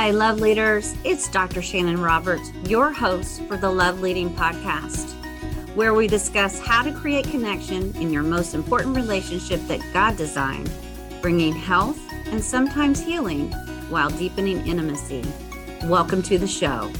Hi, 0.00 0.12
love 0.12 0.40
leaders. 0.40 0.94
It's 1.04 1.28
Dr. 1.28 1.60
Shanon 1.60 2.02
Roberts, 2.02 2.50
your 2.64 2.90
host 2.90 3.42
for 3.42 3.58
the 3.58 3.68
Love 3.68 4.00
Leading 4.00 4.30
Podcast, 4.34 5.12
where 5.74 5.92
we 5.92 6.06
discuss 6.06 6.58
how 6.58 6.82
to 6.82 6.90
create 6.90 7.26
connection 7.26 7.94
in 7.96 8.10
your 8.10 8.22
most 8.22 8.54
important 8.54 8.96
relationship 8.96 9.60
that 9.68 9.82
God 9.92 10.16
designed, 10.16 10.70
bringing 11.20 11.52
health 11.52 12.00
and 12.28 12.42
sometimes 12.42 13.02
healing 13.02 13.52
while 13.90 14.08
deepening 14.08 14.66
intimacy. 14.66 15.22
Welcome 15.84 16.22
to 16.22 16.38
the 16.38 16.48
show. 16.48 16.90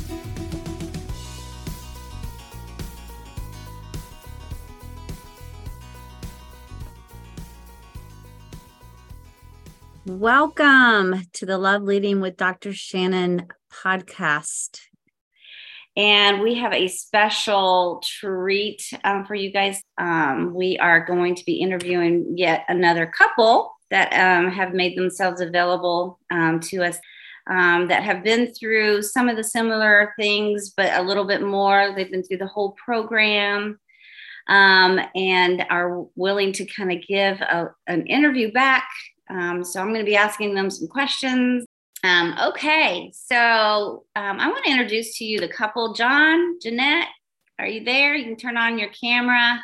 Welcome 10.21 11.23
to 11.33 11.47
the 11.47 11.57
Love 11.57 11.81
Leading 11.81 12.21
with 12.21 12.37
Dr. 12.37 12.73
Shanon 12.73 13.49
podcast. 13.73 14.81
And 15.97 16.43
we 16.43 16.57
have 16.57 16.75
a 16.75 16.89
special 16.89 18.03
treat 18.05 18.83
um, 19.03 19.25
for 19.25 19.35
you 19.35 19.51
guys. 19.51 19.83
Um, 19.97 20.53
we 20.53 20.77
are 20.77 21.07
going 21.07 21.37
to 21.37 21.45
be 21.47 21.55
interviewing 21.55 22.35
yet 22.37 22.67
another 22.69 23.07
couple 23.07 23.73
that 23.91 24.13
um, 24.13 24.51
have 24.51 24.75
made 24.75 24.95
themselves 24.95 25.41
available 25.41 26.19
um, 26.31 26.61
to 26.65 26.85
us 26.85 26.99
um, 27.49 27.89
that 27.89 28.03
have 28.03 28.23
been 28.23 28.53
through 28.53 29.01
some 29.01 29.27
of 29.27 29.39
the 29.39 29.45
similar 29.45 30.13
things, 30.19 30.75
but 30.77 30.93
a 30.93 31.03
little 31.03 31.25
bit 31.25 31.41
more. 31.41 31.95
They've 31.97 32.11
been 32.11 32.25
through 32.25 32.37
the 32.37 32.47
whole 32.47 32.73
program. 32.73 33.81
Um, 34.49 35.01
and 35.15 35.65
are 35.71 36.07
willing 36.17 36.53
to 36.55 36.65
kind 36.65 36.91
of 36.91 37.07
give 37.07 37.41
a, 37.41 37.71
an 37.87 38.07
interview 38.07 38.51
back 38.51 38.89
um, 39.31 39.65
so 39.65 39.81
I'm 39.81 39.89
going 39.89 40.01
to 40.01 40.05
be 40.05 40.17
asking 40.17 40.55
them 40.55 40.71
some 40.71 40.89
questions. 40.89 41.65
Um, 42.03 42.35
okay, 42.49 43.13
so 43.15 44.05
um, 44.17 44.41
I 44.41 44.49
want 44.49 44.65
to 44.65 44.71
introduce 44.71 45.19
to 45.19 45.25
you 45.25 45.39
the 45.39 45.49
couple, 45.49 45.93
Jon, 45.93 46.59
Jeanette. 46.61 47.09
Are 47.59 47.67
you 47.67 47.85
there? 47.85 48.15
You 48.15 48.25
can 48.25 48.37
turn 48.37 48.57
on 48.57 48.79
your 48.79 48.89
camera. 48.89 49.61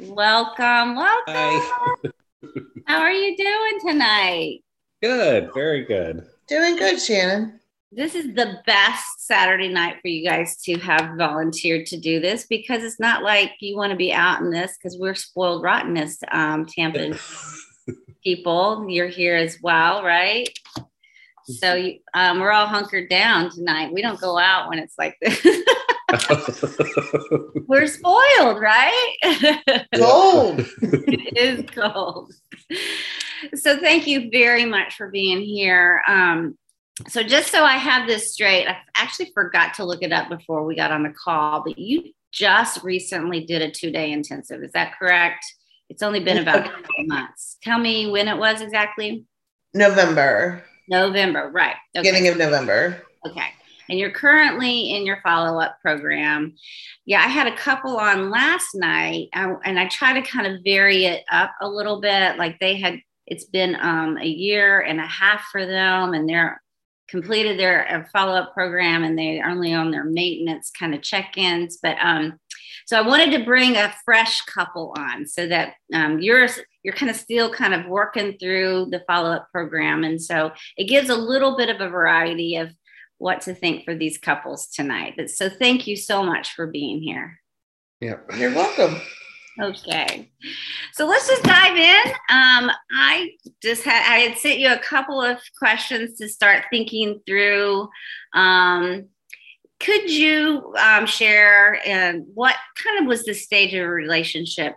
Welcome, 0.00 0.96
welcome. 0.96 1.24
Hi. 1.28 2.10
How 2.86 3.00
are 3.00 3.12
you 3.12 3.36
doing 3.36 3.78
tonight? 3.92 4.64
Good, 5.00 5.50
very 5.54 5.84
good. 5.84 6.26
Doing 6.48 6.76
good, 6.76 6.96
Shanon. 6.96 7.58
This 7.92 8.14
is 8.16 8.34
the 8.34 8.60
best 8.66 9.26
Saturday 9.26 9.68
night 9.68 9.96
for 10.02 10.08
you 10.08 10.28
guys 10.28 10.60
to 10.62 10.76
have 10.80 11.16
volunteered 11.16 11.86
to 11.86 11.96
do 11.96 12.20
this 12.20 12.46
because 12.46 12.82
it's 12.82 13.00
not 13.00 13.22
like 13.22 13.52
you 13.60 13.76
want 13.76 13.90
to 13.90 13.96
be 13.96 14.12
out 14.12 14.40
in 14.40 14.50
this 14.50 14.76
because 14.76 14.98
we're 14.98 15.14
spoiled 15.14 15.62
rottenness, 15.62 16.18
um, 16.32 16.66
Tampa 16.66 17.16
people. 18.26 18.84
You're 18.88 19.06
here 19.06 19.36
as 19.36 19.58
well, 19.62 20.02
right? 20.02 20.48
So 21.44 21.92
um, 22.12 22.40
we're 22.40 22.50
all 22.50 22.66
hunkered 22.66 23.08
down 23.08 23.50
tonight. 23.50 23.92
We 23.92 24.02
don't 24.02 24.20
go 24.20 24.36
out 24.36 24.68
when 24.68 24.80
it's 24.80 24.96
like 24.98 25.16
this. 25.22 25.40
we're 27.68 27.86
spoiled, 27.86 28.60
right? 28.60 29.16
Cold. 29.94 30.66
it 30.82 31.38
is 31.38 31.64
cold. 31.70 32.32
So 33.54 33.78
thank 33.78 34.08
you 34.08 34.28
very 34.28 34.64
much 34.64 34.96
for 34.96 35.08
being 35.08 35.40
here. 35.40 36.02
Um, 36.08 36.58
so 37.06 37.22
just 37.22 37.52
so 37.52 37.62
I 37.62 37.74
have 37.74 38.08
this 38.08 38.32
straight, 38.32 38.66
I 38.66 38.78
actually 38.96 39.30
forgot 39.34 39.74
to 39.74 39.84
look 39.84 40.02
it 40.02 40.12
up 40.12 40.28
before 40.28 40.64
we 40.64 40.74
got 40.74 40.90
on 40.90 41.04
the 41.04 41.10
call, 41.10 41.62
but 41.64 41.78
you 41.78 42.12
just 42.32 42.82
recently 42.82 43.44
did 43.44 43.62
a 43.62 43.70
two 43.70 43.92
day 43.92 44.10
intensive. 44.10 44.64
Is 44.64 44.72
that 44.72 44.98
correct? 44.98 45.44
It's 45.88 46.02
only 46.02 46.20
been 46.20 46.38
about 46.38 46.66
a 46.66 46.70
couple 46.70 47.04
months. 47.06 47.58
Tell 47.62 47.78
me 47.78 48.10
when 48.10 48.28
it 48.28 48.36
was 48.36 48.60
exactly. 48.60 49.24
November. 49.74 50.64
November, 50.88 51.50
right. 51.52 51.76
Okay. 51.96 52.10
Beginning 52.10 52.28
of 52.28 52.36
November. 52.38 53.02
Okay. 53.26 53.48
And 53.88 53.98
you're 53.98 54.10
currently 54.10 54.96
in 54.96 55.06
your 55.06 55.20
follow 55.22 55.60
up 55.60 55.80
program. 55.80 56.54
Yeah, 57.04 57.20
I 57.20 57.28
had 57.28 57.46
a 57.46 57.56
couple 57.56 57.96
on 57.98 58.30
last 58.30 58.74
night, 58.74 59.28
and 59.32 59.78
I 59.78 59.86
try 59.88 60.12
to 60.12 60.28
kind 60.28 60.46
of 60.46 60.64
vary 60.64 61.04
it 61.04 61.24
up 61.30 61.52
a 61.60 61.68
little 61.68 62.00
bit. 62.00 62.36
Like 62.36 62.58
they 62.58 62.76
had, 62.78 63.00
it's 63.26 63.44
been 63.44 63.76
um, 63.80 64.18
a 64.18 64.26
year 64.26 64.80
and 64.80 64.98
a 64.98 65.06
half 65.06 65.42
for 65.52 65.64
them, 65.64 66.14
and 66.14 66.28
they're 66.28 66.60
completed 67.08 67.60
their 67.60 67.88
uh, 67.88 68.04
follow 68.12 68.34
up 68.34 68.54
program, 68.54 69.04
and 69.04 69.16
they're 69.16 69.48
only 69.48 69.72
on 69.72 69.92
their 69.92 70.04
maintenance 70.04 70.72
kind 70.76 70.92
of 70.92 71.02
check 71.02 71.36
ins. 71.36 71.78
But 71.80 71.96
um, 72.00 72.40
so 72.86 72.96
I 72.96 73.06
wanted 73.06 73.32
to 73.32 73.44
bring 73.44 73.76
a 73.76 73.92
fresh 74.04 74.42
couple 74.42 74.94
on 74.96 75.26
so 75.26 75.48
that 75.48 75.74
um, 75.92 76.20
you're 76.20 76.48
you're 76.84 76.94
kind 76.94 77.10
of 77.10 77.16
still 77.16 77.52
kind 77.52 77.74
of 77.74 77.86
working 77.86 78.38
through 78.38 78.86
the 78.92 79.02
follow 79.08 79.32
up 79.32 79.48
program, 79.50 80.04
and 80.04 80.22
so 80.22 80.52
it 80.76 80.88
gives 80.88 81.10
a 81.10 81.16
little 81.16 81.56
bit 81.56 81.68
of 81.68 81.80
a 81.80 81.90
variety 81.90 82.56
of 82.56 82.72
what 83.18 83.40
to 83.42 83.54
think 83.54 83.84
for 83.84 83.94
these 83.94 84.18
couples 84.18 84.68
tonight. 84.68 85.14
But 85.16 85.30
so 85.30 85.48
thank 85.48 85.88
you 85.88 85.96
so 85.96 86.22
much 86.22 86.52
for 86.52 86.68
being 86.68 87.02
here. 87.02 87.40
Yeah, 88.00 88.18
you're 88.36 88.54
welcome. 88.54 89.00
Okay, 89.60 90.30
so 90.92 91.06
let's 91.06 91.26
just 91.26 91.42
dive 91.42 91.76
in. 91.76 92.12
Um, 92.30 92.70
I 92.92 93.30
just 93.62 93.82
had 93.82 94.02
I 94.08 94.18
had 94.18 94.38
sent 94.38 94.60
you 94.60 94.72
a 94.72 94.78
couple 94.78 95.20
of 95.20 95.38
questions 95.58 96.18
to 96.18 96.28
start 96.28 96.66
thinking 96.70 97.20
through. 97.26 97.88
Um, 98.32 99.08
could 99.80 100.10
you 100.10 100.74
um, 100.78 101.06
share 101.06 101.80
uh, 101.86 102.18
what 102.34 102.54
kind 102.82 103.00
of 103.00 103.06
was 103.06 103.24
the 103.24 103.34
stage 103.34 103.74
of 103.74 103.84
a 103.84 103.88
relationship 103.88 104.74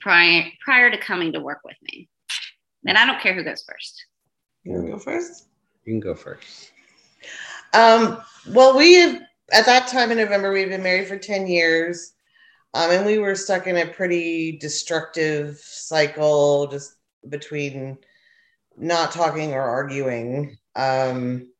prior 0.00 0.44
prior 0.64 0.90
to 0.90 0.98
coming 0.98 1.32
to 1.32 1.40
work 1.40 1.60
with 1.64 1.76
me? 1.82 2.08
And 2.86 2.98
I 2.98 3.06
don't 3.06 3.20
care 3.20 3.34
who 3.34 3.44
goes 3.44 3.64
first. 3.68 4.04
You 4.64 4.72
want 4.72 4.86
to 4.86 4.92
go 4.92 4.98
first? 4.98 5.46
You 5.84 5.94
can 5.94 6.00
go 6.00 6.14
first. 6.14 6.72
Um, 7.72 8.18
well, 8.48 8.76
we 8.76 9.02
at 9.52 9.66
that 9.66 9.88
time 9.88 10.10
in 10.10 10.18
November 10.18 10.52
we 10.52 10.60
had 10.60 10.70
been 10.70 10.82
married 10.82 11.08
for 11.08 11.18
ten 11.18 11.46
years, 11.46 12.14
um, 12.74 12.90
and 12.90 13.06
we 13.06 13.18
were 13.18 13.34
stuck 13.34 13.66
in 13.66 13.76
a 13.76 13.86
pretty 13.86 14.58
destructive 14.58 15.58
cycle, 15.58 16.66
just 16.66 16.96
between 17.28 17.98
not 18.76 19.12
talking 19.12 19.52
or 19.52 19.62
arguing. 19.62 20.56
Um, 20.76 21.50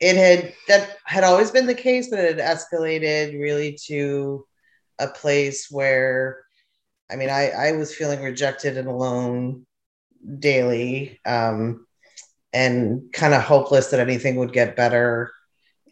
it 0.00 0.16
had 0.16 0.54
that 0.68 0.96
had 1.04 1.24
always 1.24 1.50
been 1.50 1.66
the 1.66 1.74
case, 1.74 2.08
but 2.08 2.18
it 2.18 2.38
had 2.38 2.58
escalated 2.58 3.38
really 3.40 3.78
to 3.86 4.46
a 4.98 5.08
place 5.08 5.68
where 5.70 6.44
I 7.10 7.16
mean 7.16 7.30
I, 7.30 7.50
I 7.50 7.72
was 7.72 7.94
feeling 7.94 8.22
rejected 8.22 8.76
and 8.76 8.88
alone 8.88 9.66
daily 10.38 11.20
um, 11.24 11.86
and 12.52 13.12
kind 13.12 13.34
of 13.34 13.42
hopeless 13.42 13.88
that 13.88 14.00
anything 14.00 14.36
would 14.36 14.52
get 14.52 14.76
better. 14.76 15.32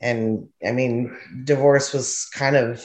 And 0.00 0.48
I 0.64 0.72
mean, 0.72 1.16
divorce 1.44 1.92
was 1.92 2.28
kind 2.32 2.56
of 2.56 2.84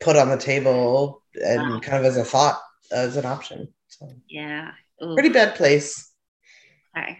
put 0.00 0.16
on 0.16 0.28
the 0.28 0.36
table 0.36 1.22
and 1.34 1.60
wow. 1.60 1.80
kind 1.80 1.98
of 1.98 2.04
as 2.04 2.16
a 2.16 2.24
thought, 2.24 2.60
as 2.90 3.16
an 3.16 3.26
option. 3.26 3.72
So, 3.88 4.08
yeah. 4.28 4.72
Ooh. 5.02 5.14
Pretty 5.14 5.30
bad 5.30 5.54
place. 5.56 6.10
Okay. 6.96 7.18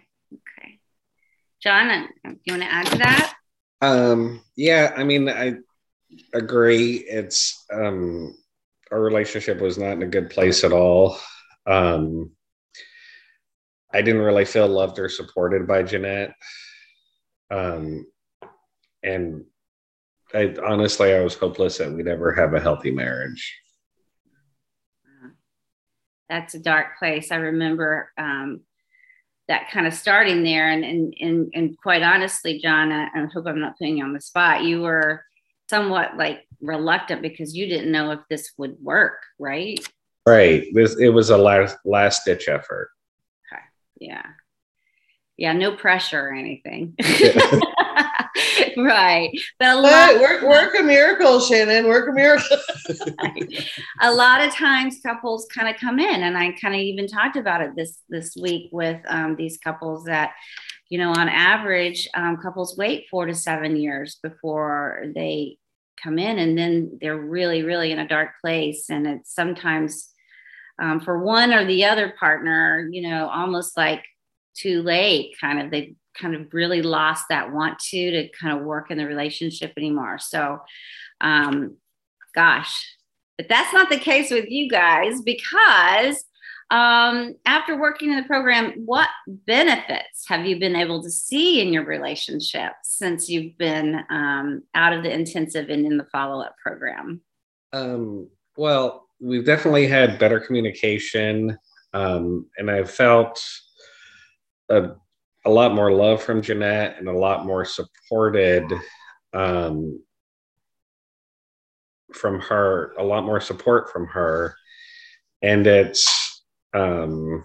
Jon, 1.62 2.08
do 2.24 2.36
you 2.44 2.54
want 2.54 2.62
to 2.62 2.72
add 2.72 2.86
to 2.86 2.98
that? 2.98 3.34
Um, 3.80 4.42
yeah, 4.56 4.92
I 4.96 5.04
mean, 5.04 5.28
I 5.28 5.56
agree. 6.34 6.96
It's 6.96 7.64
um, 7.72 8.34
our 8.90 9.00
relationship 9.00 9.60
was 9.60 9.78
not 9.78 9.92
in 9.92 10.02
a 10.02 10.08
good 10.08 10.30
place 10.30 10.64
at 10.64 10.72
all. 10.72 11.18
Um, 11.66 12.32
I 13.92 14.02
didn't 14.02 14.22
really 14.22 14.44
feel 14.44 14.66
loved 14.66 14.98
or 14.98 15.08
supported 15.08 15.66
by 15.66 15.82
Jeanette. 15.82 16.34
Um, 17.50 18.06
and 19.02 19.44
I 20.34 20.54
honestly, 20.66 21.14
I 21.14 21.20
was 21.20 21.34
hopeless 21.34 21.78
that 21.78 21.92
we'd 21.92 22.08
ever 22.08 22.32
have 22.32 22.54
a 22.54 22.60
healthy 22.60 22.90
marriage. 22.90 23.58
That's 26.28 26.54
a 26.54 26.58
dark 26.58 26.98
place. 26.98 27.30
I 27.30 27.36
remember 27.36 28.10
um, 28.16 28.62
that 29.52 29.70
kind 29.70 29.86
of 29.86 29.92
starting 29.92 30.42
there. 30.42 30.70
And 30.70 30.82
and 30.82 31.14
and, 31.20 31.50
and 31.54 31.78
quite 31.78 32.02
honestly, 32.02 32.58
Jon, 32.58 32.90
I, 32.90 33.08
I 33.14 33.26
hope 33.32 33.46
I'm 33.46 33.60
not 33.60 33.76
putting 33.76 33.98
you 33.98 34.04
on 34.04 34.14
the 34.14 34.20
spot. 34.20 34.64
You 34.64 34.80
were 34.80 35.24
somewhat 35.68 36.16
like 36.16 36.46
reluctant 36.62 37.20
because 37.20 37.54
you 37.54 37.66
didn't 37.66 37.92
know 37.92 38.12
if 38.12 38.20
this 38.30 38.52
would 38.56 38.76
work, 38.80 39.18
right? 39.38 39.78
Right. 40.26 40.64
This 40.72 40.98
it 40.98 41.10
was 41.10 41.28
a 41.28 41.36
last 41.36 41.76
last 41.84 42.24
ditch 42.24 42.48
effort. 42.48 42.88
Okay. 43.52 43.62
Yeah. 44.00 44.26
Yeah. 45.36 45.52
No 45.52 45.76
pressure 45.76 46.28
or 46.28 46.32
anything. 46.32 46.96
right. 48.76 49.30
But 49.58 49.76
a 49.76 49.80
lot 49.80 50.20
work, 50.20 50.42
work 50.42 50.78
a 50.78 50.82
miracle, 50.82 51.38
Shanon. 51.38 51.88
Work 51.88 52.08
a 52.08 52.12
miracle. 52.12 52.56
a 54.00 54.12
lot 54.12 54.46
of 54.46 54.54
times 54.54 55.00
couples 55.04 55.46
kind 55.54 55.68
of 55.68 55.80
come 55.80 55.98
in, 55.98 56.22
and 56.22 56.36
I 56.36 56.52
kind 56.52 56.74
of 56.74 56.80
even 56.80 57.06
talked 57.06 57.36
about 57.36 57.60
it 57.60 57.76
this 57.76 57.98
this 58.08 58.36
week 58.36 58.70
with 58.72 59.00
um, 59.08 59.36
these 59.36 59.58
couples 59.58 60.04
that, 60.04 60.32
you 60.88 60.98
know, 60.98 61.10
on 61.10 61.28
average, 61.28 62.08
um, 62.14 62.36
couples 62.36 62.76
wait 62.76 63.06
four 63.10 63.26
to 63.26 63.34
seven 63.34 63.76
years 63.76 64.18
before 64.22 65.04
they 65.14 65.58
come 66.02 66.18
in, 66.18 66.38
and 66.38 66.56
then 66.56 66.98
they're 67.00 67.18
really, 67.18 67.62
really 67.62 67.92
in 67.92 67.98
a 67.98 68.08
dark 68.08 68.30
place, 68.40 68.90
and 68.90 69.06
it's 69.06 69.34
sometimes. 69.34 70.08
Um, 70.80 71.00
for 71.00 71.22
one 71.22 71.52
or 71.52 71.66
the 71.66 71.84
other 71.84 72.14
partner, 72.18 72.88
you 72.90 73.02
know, 73.02 73.28
almost 73.28 73.76
like 73.76 74.02
too 74.56 74.82
late 74.82 75.34
kind 75.40 75.60
of 75.60 75.70
they 75.70 75.94
kind 76.18 76.34
of 76.34 76.52
really 76.52 76.82
lost 76.82 77.26
that 77.28 77.52
want 77.52 77.78
to 77.78 78.10
to 78.10 78.28
kind 78.30 78.58
of 78.58 78.64
work 78.64 78.90
in 78.90 78.98
the 78.98 79.06
relationship 79.06 79.72
anymore. 79.76 80.18
So, 80.18 80.58
um, 81.20 81.76
gosh, 82.34 82.96
but 83.38 83.48
that's 83.48 83.72
not 83.72 83.90
the 83.90 83.98
case 83.98 84.30
with 84.30 84.48
you 84.48 84.68
guys 84.68 85.20
because 85.22 86.24
um, 86.72 87.34
after 87.44 87.78
working 87.78 88.10
in 88.10 88.16
the 88.16 88.22
program, 88.22 88.72
what 88.86 89.08
benefits 89.26 90.24
have 90.26 90.46
you 90.46 90.58
been 90.58 90.74
able 90.74 91.02
to 91.02 91.10
see 91.10 91.60
in 91.60 91.70
your 91.70 91.84
relationship 91.84 92.72
since 92.82 93.28
you've 93.28 93.58
been 93.58 94.00
um, 94.08 94.62
out 94.74 94.94
of 94.94 95.02
the 95.02 95.12
intensive 95.12 95.68
and 95.68 95.84
in 95.84 95.98
the 95.98 96.06
follow 96.10 96.42
up 96.42 96.56
program? 96.62 97.20
Um, 97.74 98.28
well, 98.56 99.06
we've 99.20 99.44
definitely 99.44 99.86
had 99.86 100.18
better 100.18 100.40
communication, 100.40 101.58
um, 101.92 102.46
and 102.56 102.70
I've 102.70 102.90
felt 102.90 103.42
a, 104.70 104.92
a, 105.44 105.50
lot 105.50 105.74
more 105.74 105.92
love 105.92 106.22
from 106.22 106.42
Jeanette 106.42 106.96
and 106.98 107.08
a 107.08 107.16
lot 107.16 107.46
more 107.46 107.64
supported 107.64 108.64
um, 109.32 110.00
from 112.14 112.40
her, 112.40 112.92
a 112.98 113.02
lot 113.02 113.24
more 113.24 113.40
support 113.40 113.90
from 113.90 114.06
her. 114.06 114.54
And 115.42 115.66
it's 115.66 116.42
um, 116.74 117.44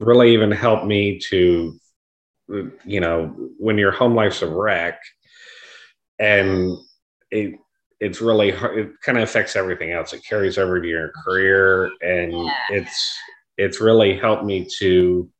really 0.00 0.32
even 0.32 0.50
helped 0.50 0.84
me 0.84 1.18
to, 1.30 1.78
you 2.84 3.00
know, 3.00 3.34
when 3.58 3.78
your 3.78 3.92
home 3.92 4.14
life's 4.14 4.42
a 4.42 4.48
wreck 4.48 5.00
and 6.18 6.76
it, 7.30 7.54
it's 8.00 8.20
really 8.20 8.50
hard, 8.50 8.78
it 8.78 8.90
kind 9.02 9.18
of 9.18 9.24
affects 9.24 9.56
everything 9.56 9.92
else. 9.92 10.12
It 10.12 10.24
carries 10.28 10.58
over 10.58 10.80
to 10.80 10.86
your 10.86 11.12
career 11.24 11.90
and 12.02 12.32
yeah. 12.32 12.52
it's, 12.70 13.16
it's 13.56 13.80
really 13.80 14.18
helped 14.18 14.44
me 14.44 14.66
to 14.78 15.30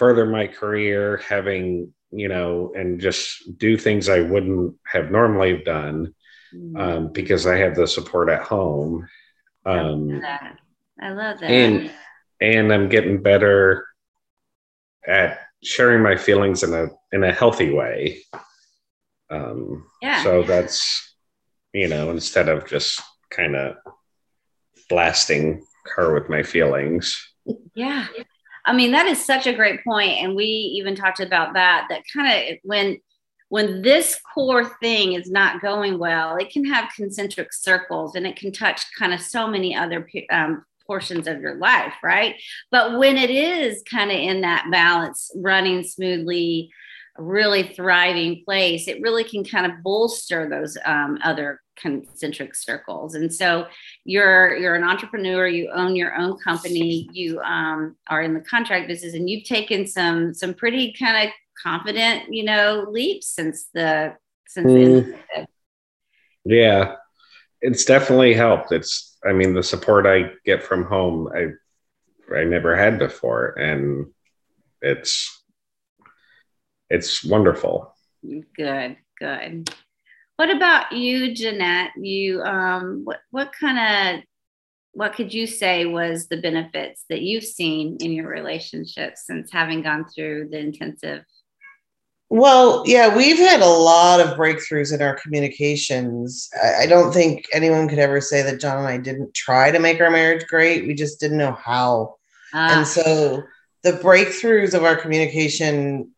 further 0.00 0.26
my 0.26 0.46
career 0.46 1.18
having 1.28 1.92
you 2.10 2.28
know 2.28 2.72
and 2.74 3.00
just 3.00 3.56
do 3.58 3.76
things 3.76 4.08
i 4.08 4.20
wouldn't 4.20 4.74
have 4.84 5.10
normally 5.10 5.62
done 5.62 6.12
um, 6.54 6.74
mm. 6.74 7.12
because 7.12 7.46
I 7.46 7.56
have 7.56 7.74
the 7.74 7.86
support 7.86 8.28
at 8.28 8.42
home. 8.42 9.08
Um, 9.64 10.20
I 11.00 11.10
love 11.10 11.40
that. 11.40 11.50
And 11.50 11.90
and 12.40 12.72
I'm 12.72 12.88
getting 12.88 13.22
better 13.22 13.86
at 15.06 15.40
sharing 15.62 16.02
my 16.02 16.16
feelings 16.16 16.62
in 16.62 16.74
a 16.74 16.88
in 17.12 17.24
a 17.24 17.32
healthy 17.32 17.70
way. 17.72 18.22
Um, 19.30 19.86
yeah. 20.02 20.22
So 20.22 20.42
that's 20.42 21.14
you 21.72 21.88
know 21.88 22.10
instead 22.10 22.48
of 22.48 22.66
just 22.66 23.00
kind 23.30 23.54
of 23.54 23.76
blasting 24.88 25.64
her 25.94 26.14
with 26.14 26.28
my 26.28 26.42
feelings. 26.42 27.16
Yeah. 27.74 28.06
I 28.64 28.72
mean, 28.72 28.92
that 28.92 29.06
is 29.06 29.24
such 29.24 29.46
a 29.46 29.54
great 29.54 29.82
point. 29.84 30.18
And 30.22 30.36
we 30.36 30.44
even 30.44 30.94
talked 30.94 31.20
about 31.20 31.54
that, 31.54 31.86
that 31.88 32.02
kind 32.12 32.50
of 32.52 32.58
when 32.62 32.98
when 33.50 33.82
this 33.82 34.20
core 34.32 34.64
thing 34.80 35.14
is 35.14 35.28
not 35.28 35.60
going 35.60 35.98
well, 35.98 36.36
it 36.36 36.50
can 36.50 36.64
have 36.64 36.92
concentric 36.94 37.52
circles 37.52 38.14
and 38.14 38.24
it 38.24 38.36
can 38.36 38.52
touch 38.52 38.82
kind 38.96 39.12
of 39.12 39.20
so 39.20 39.48
many 39.48 39.74
other 39.74 40.08
um, 40.30 40.64
portions 40.86 41.26
of 41.26 41.40
your 41.40 41.56
life, 41.56 41.94
right? 42.00 42.36
But 42.70 42.96
when 42.96 43.16
it 43.16 43.28
is 43.28 43.82
kind 43.90 44.12
of 44.12 44.16
in 44.16 44.42
that 44.42 44.68
balance, 44.70 45.32
running 45.34 45.82
smoothly, 45.82 46.70
really 47.18 47.64
thriving 47.64 48.44
place, 48.44 48.86
it 48.86 49.02
really 49.02 49.24
can 49.24 49.44
kind 49.44 49.66
of 49.66 49.82
bolster 49.82 50.48
those 50.48 50.78
um, 50.84 51.18
other 51.22 51.60
concentric 51.76 52.54
circles. 52.54 53.14
And 53.14 53.32
so 53.34 53.66
you're 54.04 54.56
you're 54.56 54.74
an 54.74 54.84
entrepreneur, 54.84 55.46
you 55.46 55.70
own 55.72 55.94
your 55.94 56.14
own 56.16 56.38
company, 56.38 57.08
you 57.12 57.40
um, 57.40 57.96
are 58.08 58.22
in 58.22 58.34
the 58.34 58.40
contract 58.40 58.88
business, 58.88 59.14
and 59.14 59.28
you've 59.28 59.44
taken 59.44 59.86
some 59.86 60.34
some 60.34 60.54
pretty 60.54 60.92
kind 60.92 61.28
of 61.28 61.32
confident, 61.62 62.32
you 62.32 62.44
know, 62.44 62.86
leaps 62.90 63.28
since 63.28 63.66
the 63.74 64.14
since 64.48 64.66
mm. 64.66 65.16
the 65.34 65.46
yeah, 66.44 66.96
it's 67.60 67.84
definitely 67.84 68.34
helped. 68.34 68.72
It's 68.72 69.18
I 69.24 69.32
mean 69.32 69.54
the 69.54 69.62
support 69.62 70.06
I 70.06 70.30
get 70.44 70.62
from 70.62 70.84
home 70.84 71.28
I 71.34 71.48
I 72.34 72.44
never 72.44 72.76
had 72.76 72.98
before, 72.98 73.58
and 73.58 74.06
it's 74.80 75.44
it's 76.88 77.24
wonderful. 77.24 77.94
Good, 78.56 78.96
good. 79.18 79.70
What 80.40 80.48
about 80.48 80.92
you, 80.92 81.34
Jeanette? 81.34 81.90
You 81.98 82.40
um, 82.40 83.02
what 83.04 83.18
what 83.30 83.52
kind 83.52 84.16
of 84.16 84.24
what 84.92 85.12
could 85.12 85.34
you 85.34 85.46
say 85.46 85.84
was 85.84 86.28
the 86.28 86.38
benefits 86.38 87.04
that 87.10 87.20
you've 87.20 87.44
seen 87.44 87.98
in 88.00 88.12
your 88.12 88.26
relationship 88.26 89.18
since 89.18 89.52
having 89.52 89.82
gone 89.82 90.06
through 90.08 90.48
the 90.50 90.58
intensive 90.58 91.26
well, 92.30 92.84
yeah, 92.86 93.14
we've 93.14 93.36
had 93.36 93.60
a 93.60 93.66
lot 93.66 94.20
of 94.20 94.38
breakthroughs 94.38 94.94
in 94.94 95.02
our 95.02 95.14
communications. 95.16 96.48
I, 96.62 96.84
I, 96.84 96.86
don't 96.86 97.12
think 97.12 97.44
anyone 97.52 97.86
could 97.88 97.98
ever 97.98 98.22
say 98.22 98.40
that 98.40 98.60
Jon 98.60 98.78
and 98.78 98.86
I 98.86 98.96
didn't 98.96 99.34
try 99.34 99.70
to 99.70 99.78
make 99.78 100.00
our 100.00 100.10
marriage 100.10 100.46
great. 100.46 100.86
We 100.86 100.94
just 100.94 101.20
didn't 101.20 101.38
know 101.38 101.52
how. 101.52 102.14
Ah. 102.54 102.78
And 102.78 102.86
so 102.86 103.42
the 103.82 103.92
breakthroughs 103.92 104.72
of 104.72 104.84
our 104.84 104.96
communication 104.96 106.12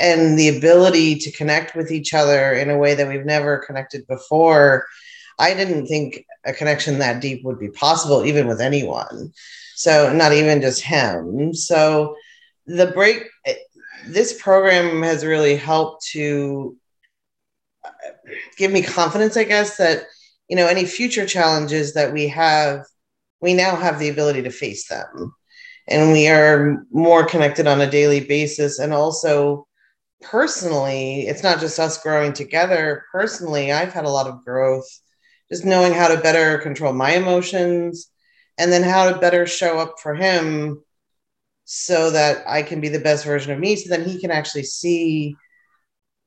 and 0.00 0.38
the 0.38 0.56
ability 0.56 1.16
to 1.16 1.30
connect 1.32 1.76
with 1.76 1.92
each 1.92 2.14
other 2.14 2.52
in 2.52 2.70
a 2.70 2.78
way 2.78 2.94
that 2.94 3.06
we've 3.06 3.26
never 3.26 3.58
connected 3.58 4.06
before, 4.06 4.86
I 5.38 5.54
didn't 5.54 5.86
think 5.86 6.24
a 6.44 6.52
connection 6.52 6.98
that 6.98 7.20
deep 7.20 7.44
would 7.44 7.58
be 7.58 7.70
possible, 7.70 8.24
even 8.24 8.46
with 8.46 8.60
anyone. 8.60 9.32
So, 9.76 10.12
not 10.12 10.32
even 10.32 10.60
just 10.60 10.82
him. 10.82 11.54
So, 11.54 12.16
the 12.66 12.88
break 12.88 13.28
this 14.06 14.40
program 14.40 15.02
has 15.02 15.24
really 15.24 15.56
helped 15.56 16.06
to 16.08 16.76
uh, 17.84 17.90
give 18.56 18.70
me 18.70 18.82
confidence, 18.82 19.36
I 19.36 19.44
guess, 19.44 19.76
that 19.76 20.04
you 20.48 20.56
know 20.56 20.66
any 20.66 20.84
future 20.84 21.26
challenges 21.26 21.94
that 21.94 22.12
we 22.12 22.28
have, 22.28 22.84
we 23.40 23.54
now 23.54 23.76
have 23.76 23.98
the 23.98 24.08
ability 24.08 24.42
to 24.42 24.50
face 24.50 24.88
them, 24.88 25.34
and 25.88 26.12
we 26.12 26.28
are 26.28 26.84
more 26.90 27.24
connected 27.24 27.66
on 27.66 27.80
a 27.80 27.90
daily 27.90 28.20
basis, 28.20 28.78
and 28.78 28.92
also 28.92 29.66
personally, 30.22 31.22
it's 31.22 31.42
not 31.42 31.60
just 31.60 31.78
us 31.78 32.02
growing 32.02 32.32
together. 32.32 33.04
Personally, 33.12 33.72
I've 33.72 33.92
had 33.92 34.04
a 34.04 34.10
lot 34.10 34.26
of 34.26 34.44
growth, 34.44 34.88
just 35.50 35.64
knowing 35.64 35.92
how 35.92 36.08
to 36.08 36.20
better 36.20 36.58
control 36.58 36.92
my 36.92 37.12
emotions, 37.12 38.10
and 38.58 38.70
then 38.70 38.82
how 38.82 39.10
to 39.10 39.18
better 39.18 39.46
show 39.46 39.78
up 39.78 39.94
for 40.02 40.14
him 40.14 40.82
so 41.64 42.10
that 42.10 42.42
I 42.48 42.62
can 42.62 42.80
be 42.80 42.88
the 42.88 42.98
best 42.98 43.24
version 43.24 43.52
of 43.52 43.58
me 43.58 43.76
so 43.76 43.88
then 43.88 44.04
he 44.04 44.20
can 44.20 44.30
actually 44.32 44.64
see 44.64 45.36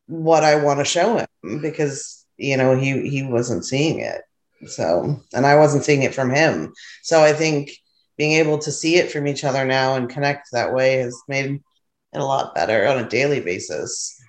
what 0.08 0.44
I 0.44 0.56
want 0.56 0.80
to 0.80 0.86
show 0.86 1.18
him 1.18 1.62
because 1.62 2.26
you 2.38 2.58
know 2.58 2.78
he 2.78 3.10
he 3.10 3.24
wasn't 3.24 3.66
seeing 3.66 4.00
it 4.00 4.22
so 4.66 5.22
and 5.34 5.46
I 5.46 5.56
wasn't 5.56 5.84
seeing 5.84 6.04
it 6.04 6.16
from 6.16 6.30
him 6.32 6.74
so 7.02 7.22
I 7.22 7.34
think 7.34 7.72
being 8.18 8.34
able 8.34 8.58
to 8.60 8.72
see 8.72 8.96
it 8.96 9.12
from 9.12 9.28
each 9.28 9.44
other 9.44 9.66
now 9.66 9.96
and 9.96 10.10
connect 10.10 10.48
that 10.54 10.74
way 10.74 11.00
has 11.00 11.22
made 11.28 11.62
it 12.14 12.22
a 12.22 12.26
lot 12.26 12.56
better 12.56 12.88
on 12.88 13.00
a 13.00 13.10
daily 13.10 13.40
basis 13.40 14.20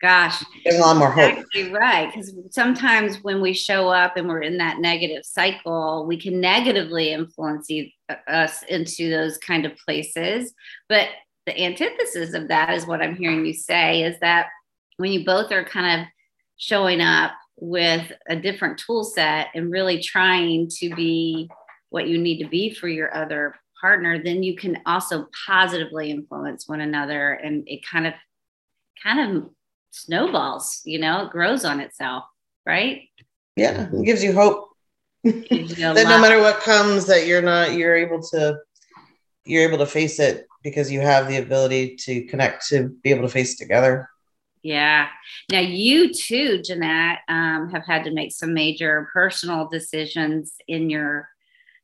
Gosh, 0.00 0.44
there's 0.64 0.76
a 0.76 0.80
lot 0.80 0.96
more 0.96 1.10
hope. 1.10 1.38
Exactly 1.38 1.72
right. 1.72 2.08
Because 2.08 2.32
sometimes 2.50 3.16
when 3.24 3.40
we 3.40 3.52
show 3.52 3.88
up 3.88 4.16
and 4.16 4.28
we're 4.28 4.42
in 4.42 4.58
that 4.58 4.78
negative 4.78 5.24
cycle, 5.24 6.06
we 6.06 6.16
can 6.16 6.40
negatively 6.40 7.12
influence 7.12 7.68
uh, 8.08 8.14
us 8.28 8.62
into 8.64 9.10
those 9.10 9.38
kind 9.38 9.66
of 9.66 9.76
places. 9.76 10.54
But 10.88 11.08
the 11.46 11.60
antithesis 11.60 12.32
of 12.34 12.46
that 12.48 12.74
is 12.74 12.86
what 12.86 13.02
I'm 13.02 13.16
hearing 13.16 13.44
you 13.44 13.54
say 13.54 14.02
is 14.04 14.16
that 14.20 14.46
when 14.98 15.10
you 15.10 15.24
both 15.24 15.50
are 15.50 15.64
kind 15.64 16.00
of 16.00 16.06
showing 16.58 17.00
up 17.00 17.32
with 17.56 18.12
a 18.28 18.36
different 18.36 18.78
tool 18.78 19.02
set 19.02 19.48
and 19.54 19.72
really 19.72 20.00
trying 20.00 20.68
to 20.78 20.94
be 20.94 21.50
what 21.90 22.06
you 22.06 22.18
need 22.18 22.40
to 22.42 22.48
be 22.48 22.70
for 22.72 22.86
your 22.86 23.12
other 23.16 23.54
partner, 23.80 24.22
then 24.22 24.42
you 24.42 24.56
can 24.56 24.78
also 24.86 25.28
positively 25.46 26.10
influence 26.10 26.68
one 26.68 26.80
another. 26.80 27.32
And 27.32 27.64
it 27.66 27.86
kind 27.86 28.06
of, 28.06 28.14
kind 29.02 29.36
of 29.36 29.50
snowballs, 29.90 30.80
you 30.84 30.98
know, 30.98 31.26
it 31.26 31.30
grows 31.30 31.64
on 31.64 31.80
itself, 31.80 32.24
right? 32.66 33.02
Yeah, 33.56 33.88
it 33.92 34.04
gives 34.04 34.22
you 34.22 34.32
hope. 34.32 34.68
Gives 35.24 35.50
you 35.50 35.76
that 35.94 36.04
no 36.08 36.20
matter 36.20 36.40
what 36.40 36.60
comes, 36.60 37.06
that 37.06 37.26
you're 37.26 37.42
not, 37.42 37.74
you're 37.74 37.96
able 37.96 38.22
to, 38.22 38.58
you're 39.44 39.62
able 39.62 39.78
to 39.78 39.86
face 39.86 40.18
it 40.20 40.46
because 40.62 40.90
you 40.90 41.00
have 41.00 41.28
the 41.28 41.38
ability 41.38 41.96
to 41.96 42.24
connect 42.24 42.66
to 42.68 42.88
be 43.02 43.10
able 43.10 43.22
to 43.22 43.32
face 43.32 43.54
it 43.54 43.58
together. 43.58 44.08
Yeah. 44.62 45.08
Now 45.50 45.60
you 45.60 46.12
too, 46.12 46.62
Jeanette, 46.62 47.20
um, 47.28 47.70
have 47.70 47.86
had 47.86 48.04
to 48.04 48.12
make 48.12 48.32
some 48.32 48.54
major 48.54 49.08
personal 49.12 49.68
decisions 49.68 50.54
in 50.66 50.90
your 50.90 51.28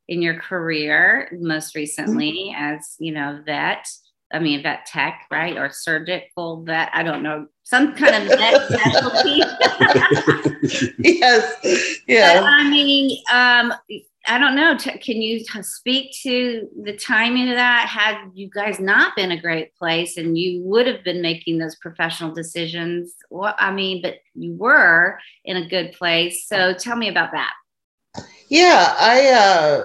in 0.09 0.23
your 0.23 0.39
career 0.39 1.29
most 1.41 1.75
recently 1.75 2.53
mm-hmm. 2.53 2.63
as 2.63 2.97
you 2.99 3.13
know 3.13 3.41
vet 3.45 3.87
I 4.35 4.41
mean, 4.41 4.63
vet 4.65 4.85
tech, 4.85 5.27
right? 5.31 5.57
Or 5.57 5.71
surgical 5.71 6.65
vet. 6.65 6.91
I 6.93 7.05
don't 7.05 7.23
know. 7.23 7.47
Some 7.63 7.95
kind 7.95 8.17
of 8.17 8.37
vet 8.37 8.69
specialty. 8.69 9.43
yes. 10.99 12.01
Yeah. 12.09 12.41
But, 12.41 12.45
I 12.45 12.69
mean, 12.69 13.17
um, 13.33 13.73
I 14.27 14.39
don't 14.39 14.57
know. 14.57 14.77
T- 14.77 14.99
can 14.99 15.23
you 15.23 15.39
t- 15.39 15.63
speak 15.63 16.17
to 16.23 16.69
the 16.83 16.97
timing 16.97 17.49
of 17.51 17.55
that? 17.55 17.87
Had 17.89 18.31
you 18.35 18.51
guys 18.51 18.81
not 18.81 19.15
been 19.15 19.31
a 19.31 19.41
great 19.41 19.75
place 19.77 20.17
and 20.17 20.37
you 20.37 20.63
would 20.63 20.89
have 20.89 21.05
been 21.05 21.23
making 21.23 21.59
those 21.59 21.77
professional 21.77 22.33
decisions? 22.33 23.15
What 23.29 23.55
I 23.59 23.71
mean, 23.71 24.03
but 24.03 24.17
you 24.35 24.55
were 24.55 25.19
in 25.45 25.59
a 25.59 25.69
good 25.69 25.93
place. 25.93 26.49
So 26.49 26.75
tell 26.75 26.97
me 26.97 27.09
about 27.09 27.31
that. 27.33 27.53
Yeah, 28.49 28.95
I 28.99 29.31
uh, 29.31 29.85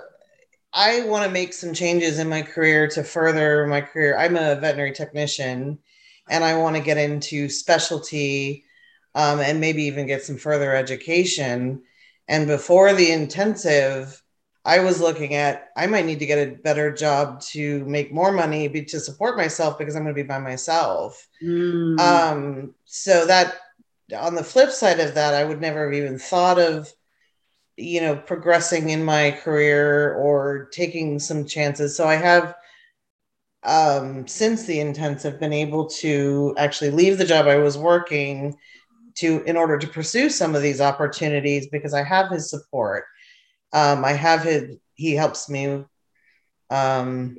I 0.74 1.02
want 1.02 1.26
to 1.26 1.32
make 1.32 1.54
some 1.54 1.74
changes 1.74 2.20
in 2.20 2.30
my 2.30 2.42
career 2.42 2.88
to 2.90 3.04
further 3.04 3.66
my 3.68 3.82
career. 3.82 4.18
I'm 4.18 4.36
a 4.36 4.56
veterinary 4.56 4.92
technician, 4.92 5.80
and 6.30 6.44
I 6.44 6.58
want 6.58 6.76
to 6.76 6.82
get 6.82 6.98
into 6.98 7.50
specialty 7.50 8.66
um, 9.16 9.40
and 9.40 9.60
maybe 9.60 9.84
even 9.84 10.06
get 10.06 10.24
some 10.24 10.38
further 10.38 10.76
education. 10.76 11.84
And 12.28 12.48
before 12.48 12.94
the 12.94 13.12
intensive, 13.12 14.22
I 14.64 14.80
was 14.80 15.02
looking 15.02 15.34
at 15.34 15.70
I 15.76 15.88
might 15.88 16.06
need 16.06 16.20
to 16.20 16.28
get 16.28 16.48
a 16.48 16.52
better 16.52 16.92
job 16.92 17.42
to 17.52 17.84
make 17.86 18.14
more 18.14 18.32
money 18.32 18.68
be, 18.68 18.84
to 18.86 19.00
support 19.00 19.38
myself 19.38 19.78
because 19.80 19.96
I'm 19.96 20.04
going 20.04 20.14
to 20.14 20.22
be 20.22 20.28
by 20.28 20.38
myself. 20.38 21.28
Mm. 21.42 22.00
Um, 22.00 22.76
so 22.86 23.26
that 23.26 23.56
on 24.16 24.36
the 24.36 24.44
flip 24.44 24.70
side 24.72 25.00
of 25.00 25.16
that, 25.16 25.34
I 25.34 25.44
would 25.44 25.62
never 25.62 25.86
have 25.86 25.94
even 25.94 26.20
thought 26.20 26.60
of 26.60 26.94
you 27.79 28.01
know 28.01 28.15
progressing 28.15 28.89
in 28.89 29.03
my 29.03 29.31
career 29.31 30.13
or 30.15 30.69
taking 30.71 31.19
some 31.19 31.45
chances. 31.45 31.95
So 31.95 32.07
I 32.07 32.15
have 32.15 32.55
um, 33.63 34.27
since 34.27 34.65
the 34.65 34.79
intensive 34.79 35.39
been 35.39 35.53
able 35.53 35.88
to 35.88 36.55
actually 36.57 36.91
leave 36.91 37.17
the 37.17 37.25
job 37.25 37.48
I 37.48 37.57
was 37.57 37.77
working 37.77 38.55
to 39.15 39.43
in 39.43 39.57
order 39.57 39.77
to 39.77 39.88
pursue 39.88 40.29
some 40.29 40.55
of 40.55 40.62
these 40.62 40.81
opportunities 40.81 41.67
because 41.67 41.93
I 41.93 42.03
have 42.03 42.29
his 42.29 42.50
support. 42.50 43.05
Um, 43.74 44.05
I 44.05 44.13
have 44.13 44.43
his 44.43 44.77
he 44.95 45.13
helps 45.13 45.50
me 45.50 45.83
um, 46.69 47.38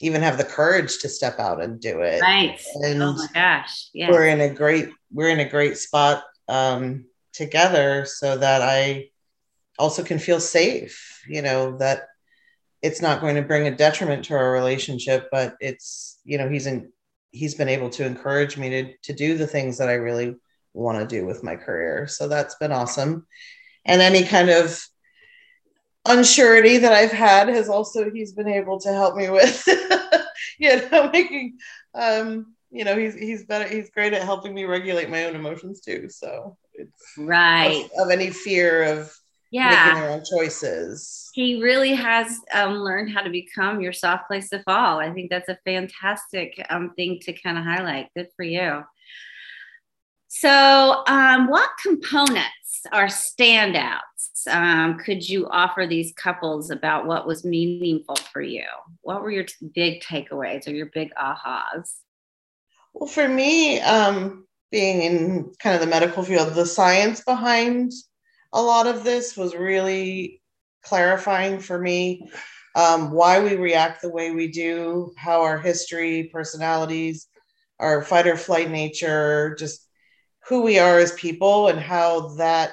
even 0.00 0.22
have 0.22 0.38
the 0.38 0.44
courage 0.44 0.98
to 0.98 1.08
step 1.08 1.38
out 1.38 1.62
and 1.62 1.80
do 1.80 2.00
it. 2.00 2.20
Right. 2.20 2.60
And 2.82 3.02
oh 3.02 3.12
my 3.12 3.26
gosh. 3.34 3.90
Yeah. 3.92 4.10
We're 4.10 4.26
in 4.26 4.40
a 4.40 4.52
great 4.52 4.88
we're 5.12 5.30
in 5.30 5.40
a 5.40 5.48
great 5.48 5.76
spot 5.76 6.24
um, 6.48 7.04
together 7.32 8.06
so 8.06 8.36
that 8.36 8.62
I 8.62 9.10
also 9.80 10.04
can 10.04 10.18
feel 10.18 10.38
safe, 10.38 11.22
you 11.26 11.42
know, 11.42 11.78
that 11.78 12.02
it's 12.82 13.02
not 13.02 13.20
going 13.20 13.36
to 13.36 13.42
bring 13.42 13.66
a 13.66 13.76
detriment 13.76 14.24
to 14.26 14.34
our 14.34 14.52
relationship, 14.52 15.28
but 15.32 15.56
it's, 15.60 16.20
you 16.24 16.38
know, 16.38 16.48
he's 16.48 16.66
in 16.66 16.92
he's 17.32 17.54
been 17.54 17.68
able 17.68 17.88
to 17.88 18.04
encourage 18.04 18.56
me 18.56 18.68
to 18.70 18.94
to 19.02 19.12
do 19.12 19.36
the 19.36 19.46
things 19.46 19.78
that 19.78 19.88
I 19.88 19.94
really 19.94 20.36
want 20.74 20.98
to 20.98 21.06
do 21.06 21.26
with 21.26 21.42
my 21.42 21.56
career. 21.56 22.06
So 22.06 22.28
that's 22.28 22.54
been 22.56 22.72
awesome. 22.72 23.26
And 23.84 24.02
any 24.02 24.24
kind 24.24 24.50
of 24.50 24.78
unsurety 26.06 26.80
that 26.80 26.92
I've 26.92 27.12
had 27.12 27.48
has 27.48 27.68
also 27.68 28.10
he's 28.10 28.32
been 28.32 28.48
able 28.48 28.78
to 28.80 28.92
help 28.92 29.16
me 29.16 29.30
with. 29.30 29.64
you 30.58 30.88
know, 30.90 31.10
making 31.12 31.58
um, 31.94 32.54
you 32.70 32.84
know, 32.84 32.96
he's 32.96 33.14
he's 33.14 33.44
better 33.44 33.68
he's 33.68 33.90
great 33.90 34.12
at 34.12 34.22
helping 34.22 34.54
me 34.54 34.64
regulate 34.64 35.10
my 35.10 35.24
own 35.24 35.34
emotions 35.34 35.80
too. 35.80 36.08
So 36.08 36.56
it's 36.74 37.14
right 37.18 37.88
of, 37.96 38.06
of 38.06 38.10
any 38.10 38.30
fear 38.30 38.84
of 38.84 39.12
yeah. 39.50 39.86
making 39.86 40.00
their 40.00 40.10
own 40.10 40.22
choices. 40.24 41.30
He 41.32 41.62
really 41.62 41.94
has 41.94 42.38
um, 42.52 42.74
learned 42.74 43.12
how 43.12 43.22
to 43.22 43.30
become 43.30 43.80
your 43.80 43.92
soft 43.92 44.26
place 44.26 44.48
to 44.50 44.62
fall. 44.62 44.98
I 44.98 45.12
think 45.12 45.30
that's 45.30 45.48
a 45.48 45.58
fantastic 45.64 46.64
um, 46.70 46.92
thing 46.96 47.18
to 47.22 47.32
kind 47.32 47.58
of 47.58 47.64
highlight. 47.64 48.08
Good 48.14 48.28
for 48.36 48.44
you. 48.44 48.82
So, 50.28 51.02
um, 51.08 51.48
what 51.48 51.70
components 51.82 52.82
are 52.92 53.06
standouts? 53.06 54.46
Um, 54.48 54.96
could 54.98 55.28
you 55.28 55.48
offer 55.48 55.86
these 55.88 56.12
couples 56.12 56.70
about 56.70 57.04
what 57.04 57.26
was 57.26 57.44
meaningful 57.44 58.16
for 58.32 58.40
you? 58.40 58.64
What 59.02 59.22
were 59.22 59.32
your 59.32 59.44
t- 59.44 59.54
big 59.74 60.02
takeaways 60.02 60.68
or 60.68 60.70
your 60.70 60.86
big 60.86 61.12
ahas? 61.20 61.96
Well, 62.92 63.08
for 63.08 63.28
me, 63.28 63.80
um, 63.80 64.46
being 64.70 65.02
in 65.02 65.52
kind 65.60 65.74
of 65.74 65.80
the 65.80 65.88
medical 65.88 66.22
field, 66.22 66.54
the 66.54 66.64
science 66.64 67.22
behind 67.22 67.92
a 68.52 68.62
lot 68.62 68.86
of 68.86 69.04
this 69.04 69.36
was 69.36 69.54
really 69.54 70.42
clarifying 70.82 71.60
for 71.60 71.78
me 71.78 72.30
um, 72.74 73.10
why 73.10 73.40
we 73.40 73.56
react 73.56 74.02
the 74.02 74.10
way 74.10 74.30
we 74.30 74.48
do, 74.48 75.12
how 75.16 75.42
our 75.42 75.58
history, 75.58 76.30
personalities, 76.32 77.26
our 77.78 78.02
fight 78.02 78.26
or 78.26 78.36
flight 78.36 78.70
nature, 78.70 79.56
just 79.58 79.86
who 80.48 80.62
we 80.62 80.78
are 80.78 80.98
as 80.98 81.12
people 81.12 81.68
and 81.68 81.80
how 81.80 82.34
that 82.36 82.72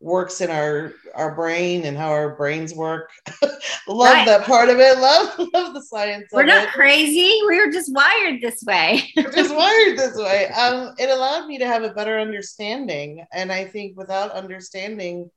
works 0.00 0.40
in 0.40 0.50
our 0.50 0.94
our 1.14 1.34
brain 1.34 1.84
and 1.84 1.96
how 1.96 2.10
our 2.10 2.34
brains 2.34 2.74
work. 2.74 3.10
love 3.88 4.14
right. 4.14 4.26
that 4.26 4.44
part 4.44 4.68
of 4.68 4.78
it. 4.78 4.98
Love 4.98 5.38
love 5.54 5.74
the 5.74 5.82
science. 5.82 6.26
We're 6.32 6.44
not 6.44 6.68
it. 6.68 6.70
crazy. 6.70 7.40
We 7.46 7.58
were 7.64 7.70
just 7.70 7.92
wired 7.92 8.40
this 8.40 8.62
way. 8.62 9.10
We're 9.16 9.30
just 9.30 9.54
wired 9.54 9.98
this 9.98 10.16
way. 10.16 10.48
Um, 10.48 10.94
it 10.98 11.10
allowed 11.10 11.46
me 11.46 11.58
to 11.58 11.66
have 11.66 11.82
a 11.82 11.92
better 11.92 12.18
understanding, 12.18 13.24
and 13.32 13.52
I 13.52 13.64
think 13.64 13.96
without 13.96 14.32
understanding, 14.32 15.30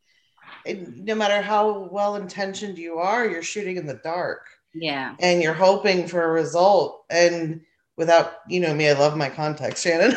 it, 0.65 0.95
no 0.95 1.15
matter 1.15 1.41
how 1.41 1.89
well 1.91 2.15
intentioned 2.15 2.77
you 2.77 2.97
are, 2.97 3.27
you're 3.27 3.43
shooting 3.43 3.77
in 3.77 3.85
the 3.85 3.99
dark. 4.03 4.45
Yeah, 4.73 5.15
and 5.19 5.43
you're 5.43 5.53
hoping 5.53 6.07
for 6.07 6.23
a 6.23 6.31
result 6.31 7.03
and 7.09 7.61
without 7.97 8.37
you 8.47 8.59
know 8.59 8.73
me 8.73 8.89
i 8.89 8.93
love 8.93 9.15
my 9.15 9.29
context 9.29 9.85
shanon 9.85 10.13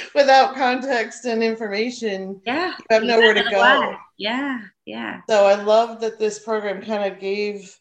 without 0.14 0.54
context 0.54 1.24
and 1.24 1.42
information 1.42 2.40
yeah. 2.46 2.68
you 2.68 2.84
have 2.90 3.02
nowhere 3.02 3.34
to 3.34 3.42
go. 3.50 3.96
yeah 4.18 4.60
yeah. 4.86 5.20
So 5.28 5.46
i 5.46 5.54
love 5.54 6.00
that 6.00 6.18
this 6.18 6.38
program 6.38 6.82
kind 6.82 7.12
of 7.12 7.20
gave 7.20 7.76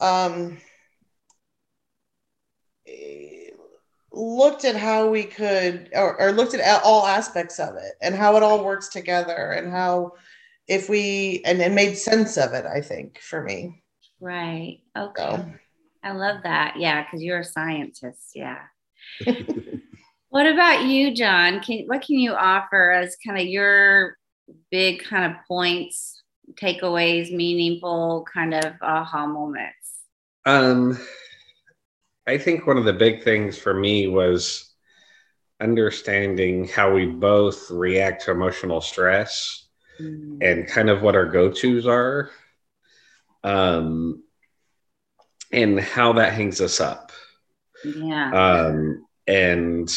um 0.00 0.58
looked 4.12 4.64
at 4.64 4.74
how 4.74 5.08
we 5.08 5.24
could 5.24 5.90
or, 5.92 6.20
or 6.20 6.32
looked 6.32 6.54
at 6.54 6.82
all 6.82 7.06
aspects 7.06 7.58
of 7.58 7.76
it 7.76 7.92
and 8.02 8.14
how 8.14 8.36
it 8.36 8.42
all 8.42 8.64
works 8.64 8.88
together 8.88 9.52
and 9.52 9.70
how 9.70 10.12
if 10.66 10.88
we 10.88 11.42
and, 11.44 11.60
and 11.60 11.74
made 11.74 11.96
sense 11.96 12.36
of 12.36 12.52
it 12.52 12.66
i 12.66 12.80
think 12.80 13.18
for 13.20 13.42
me. 13.42 13.82
Right. 14.20 14.80
Okay. 14.96 15.22
so. 15.22 15.52
I 16.02 16.12
love 16.12 16.42
that. 16.44 16.74
Yeah, 16.78 17.02
because 17.02 17.22
you're 17.22 17.40
a 17.40 17.44
scientist. 17.44 18.30
Yeah. 18.34 18.60
what 20.28 20.46
about 20.46 20.84
you, 20.84 21.14
Jon? 21.14 21.60
Can 21.60 21.84
what 21.86 22.02
can 22.02 22.18
you 22.18 22.32
offer 22.32 22.90
as 22.90 23.16
kind 23.24 23.38
of 23.38 23.46
your 23.46 24.16
big 24.70 25.02
kind 25.02 25.32
of 25.32 25.38
points, 25.46 26.22
takeaways, 26.54 27.32
meaningful 27.32 28.26
kind 28.32 28.54
of 28.54 28.74
aha 28.80 29.26
moments? 29.26 29.74
Um, 30.46 30.98
I 32.26 32.38
think 32.38 32.66
one 32.66 32.78
of 32.78 32.84
the 32.84 32.92
big 32.92 33.22
things 33.22 33.58
for 33.58 33.74
me 33.74 34.06
was 34.06 34.74
understanding 35.60 36.68
how 36.68 36.92
we 36.92 37.06
both 37.06 37.70
react 37.70 38.24
to 38.24 38.30
emotional 38.30 38.80
stress 38.80 39.66
mm. 40.00 40.38
and 40.40 40.68
kind 40.68 40.88
of 40.88 41.02
what 41.02 41.16
our 41.16 41.26
go-tos 41.26 41.86
are. 41.86 42.30
Um, 43.42 44.22
and 45.52 45.80
how 45.80 46.14
that 46.14 46.34
hangs 46.34 46.60
us 46.60 46.80
up. 46.80 47.12
Yeah. 47.84 48.30
Um, 48.32 49.06
and 49.26 49.88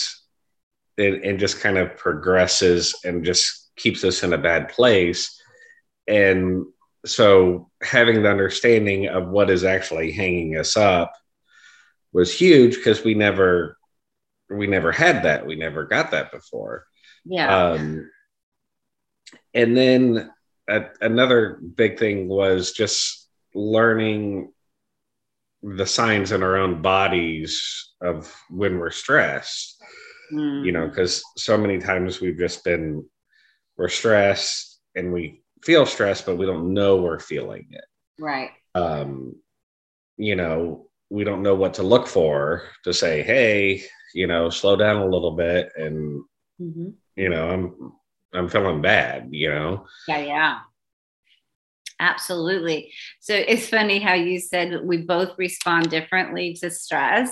it, 0.97 1.25
it 1.25 1.37
just 1.37 1.59
kind 1.59 1.77
of 1.77 1.97
progresses 1.97 2.95
and 3.03 3.25
just 3.25 3.71
keeps 3.75 4.03
us 4.03 4.23
in 4.23 4.33
a 4.33 4.37
bad 4.37 4.69
place. 4.69 5.41
And 6.07 6.65
so 7.05 7.69
having 7.81 8.21
the 8.21 8.29
understanding 8.29 9.07
of 9.07 9.27
what 9.27 9.49
is 9.49 9.63
actually 9.63 10.11
hanging 10.11 10.57
us 10.57 10.77
up 10.77 11.13
was 12.13 12.37
huge 12.37 12.75
because 12.75 13.03
we 13.03 13.13
never 13.13 13.77
we 14.49 14.67
never 14.67 14.91
had 14.91 15.23
that. 15.23 15.45
We 15.45 15.55
never 15.55 15.85
got 15.85 16.11
that 16.11 16.31
before. 16.31 16.85
Yeah. 17.23 17.69
Um, 17.71 18.11
and 19.53 19.75
then 19.77 20.29
a, 20.69 20.85
another 20.99 21.59
big 21.75 21.97
thing 21.97 22.27
was 22.27 22.73
just 22.73 23.29
learning 23.55 24.51
the 25.63 25.85
signs 25.85 26.31
in 26.31 26.43
our 26.43 26.57
own 26.57 26.81
bodies 26.81 27.93
of 28.01 28.33
when 28.49 28.79
we're 28.79 28.91
stressed 28.91 29.81
mm. 30.33 30.65
you 30.65 30.71
know 30.71 30.87
because 30.87 31.19
mm. 31.19 31.23
so 31.37 31.57
many 31.57 31.77
times 31.77 32.19
we've 32.19 32.37
just 32.37 32.63
been 32.63 33.05
we're 33.77 33.87
stressed 33.87 34.79
and 34.95 35.13
we 35.13 35.41
feel 35.63 35.85
stressed 35.85 36.25
but 36.25 36.37
we 36.37 36.45
don't 36.45 36.73
know 36.73 36.97
we're 36.97 37.19
feeling 37.19 37.67
it 37.71 37.85
right 38.19 38.51
um 38.75 39.35
you 40.17 40.35
know 40.35 40.87
we 41.09 41.23
don't 41.23 41.43
know 41.43 41.55
what 41.55 41.75
to 41.75 41.83
look 41.83 42.07
for 42.07 42.63
to 42.83 42.93
say 42.93 43.21
hey 43.21 43.81
you 44.13 44.27
know 44.27 44.49
slow 44.49 44.75
down 44.75 44.97
a 44.97 45.09
little 45.09 45.35
bit 45.35 45.69
and 45.75 46.23
mm-hmm. 46.59 46.89
you 47.15 47.29
know 47.29 47.49
i'm 47.49 47.93
i'm 48.33 48.49
feeling 48.49 48.81
bad 48.81 49.27
you 49.31 49.49
know 49.49 49.85
yeah 50.07 50.19
yeah 50.19 50.59
Absolutely. 52.01 52.91
So 53.19 53.35
it's 53.35 53.69
funny 53.69 53.99
how 53.99 54.15
you 54.15 54.39
said 54.39 54.83
we 54.83 54.97
both 54.97 55.37
respond 55.37 55.91
differently 55.91 56.55
to 56.55 56.71
stress. 56.71 57.31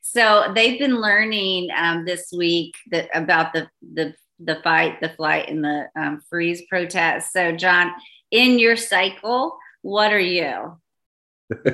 So 0.00 0.52
they've 0.54 0.78
been 0.78 1.00
learning 1.00 1.70
um, 1.76 2.04
this 2.04 2.32
week 2.32 2.76
that 2.92 3.08
about 3.12 3.52
the 3.52 3.68
the 3.82 4.14
the 4.38 4.60
fight, 4.62 5.00
the 5.00 5.08
flight, 5.08 5.48
and 5.48 5.64
the 5.64 5.88
um, 5.96 6.22
freeze 6.30 6.62
protest. 6.70 7.32
So 7.32 7.50
Jon, 7.52 7.90
in 8.30 8.60
your 8.60 8.76
cycle, 8.76 9.58
what 9.82 10.12
are 10.12 10.20
you? 10.20 10.78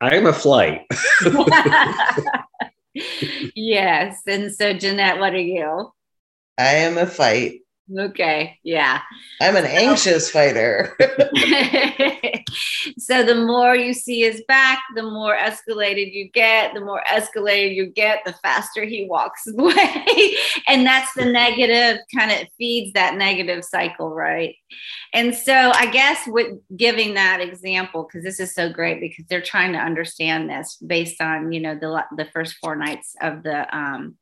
I 0.00 0.16
am 0.16 0.26
a 0.26 0.32
flight. 0.34 0.82
yes. 3.54 4.20
And 4.26 4.52
so, 4.54 4.74
Jeanette, 4.74 5.18
what 5.18 5.32
are 5.32 5.38
you? 5.38 5.90
I 6.58 6.74
am 6.74 6.98
a 6.98 7.06
fight. 7.06 7.60
Okay. 7.98 8.58
Yeah. 8.62 9.00
I'm 9.40 9.56
an 9.56 9.64
anxious 9.64 10.30
fighter. 10.30 10.96
so 12.98 13.24
the 13.24 13.34
more 13.34 13.74
you 13.74 13.92
see 13.94 14.20
his 14.20 14.42
back, 14.46 14.80
the 14.94 15.02
more 15.02 15.36
escalated 15.36 16.12
you 16.12 16.30
get. 16.30 16.74
The 16.74 16.80
more 16.80 17.02
escalated 17.08 17.74
you 17.74 17.86
get, 17.86 18.20
the 18.24 18.32
faster 18.34 18.84
he 18.84 19.06
walks 19.06 19.46
away. 19.58 20.36
and 20.68 20.86
that's 20.86 21.12
the 21.14 21.24
negative 21.24 22.00
kind 22.16 22.30
of 22.30 22.46
feeds 22.56 22.92
that 22.92 23.16
negative 23.16 23.64
cycle, 23.64 24.14
right? 24.14 24.54
And 25.12 25.34
so 25.34 25.72
I 25.74 25.90
guess 25.90 26.20
with 26.26 26.58
giving 26.76 27.14
that 27.14 27.40
example, 27.40 28.04
because 28.04 28.22
this 28.22 28.38
is 28.38 28.54
so 28.54 28.72
great 28.72 29.00
because 29.00 29.24
they're 29.28 29.40
trying 29.40 29.72
to 29.72 29.78
understand 29.78 30.48
this 30.48 30.76
based 30.76 31.20
on, 31.20 31.52
you 31.52 31.60
know, 31.60 31.74
the 31.74 32.04
the 32.16 32.26
first 32.26 32.56
four 32.62 32.76
nights 32.76 33.16
of 33.20 33.42
the 33.42 33.76
um 33.76 34.16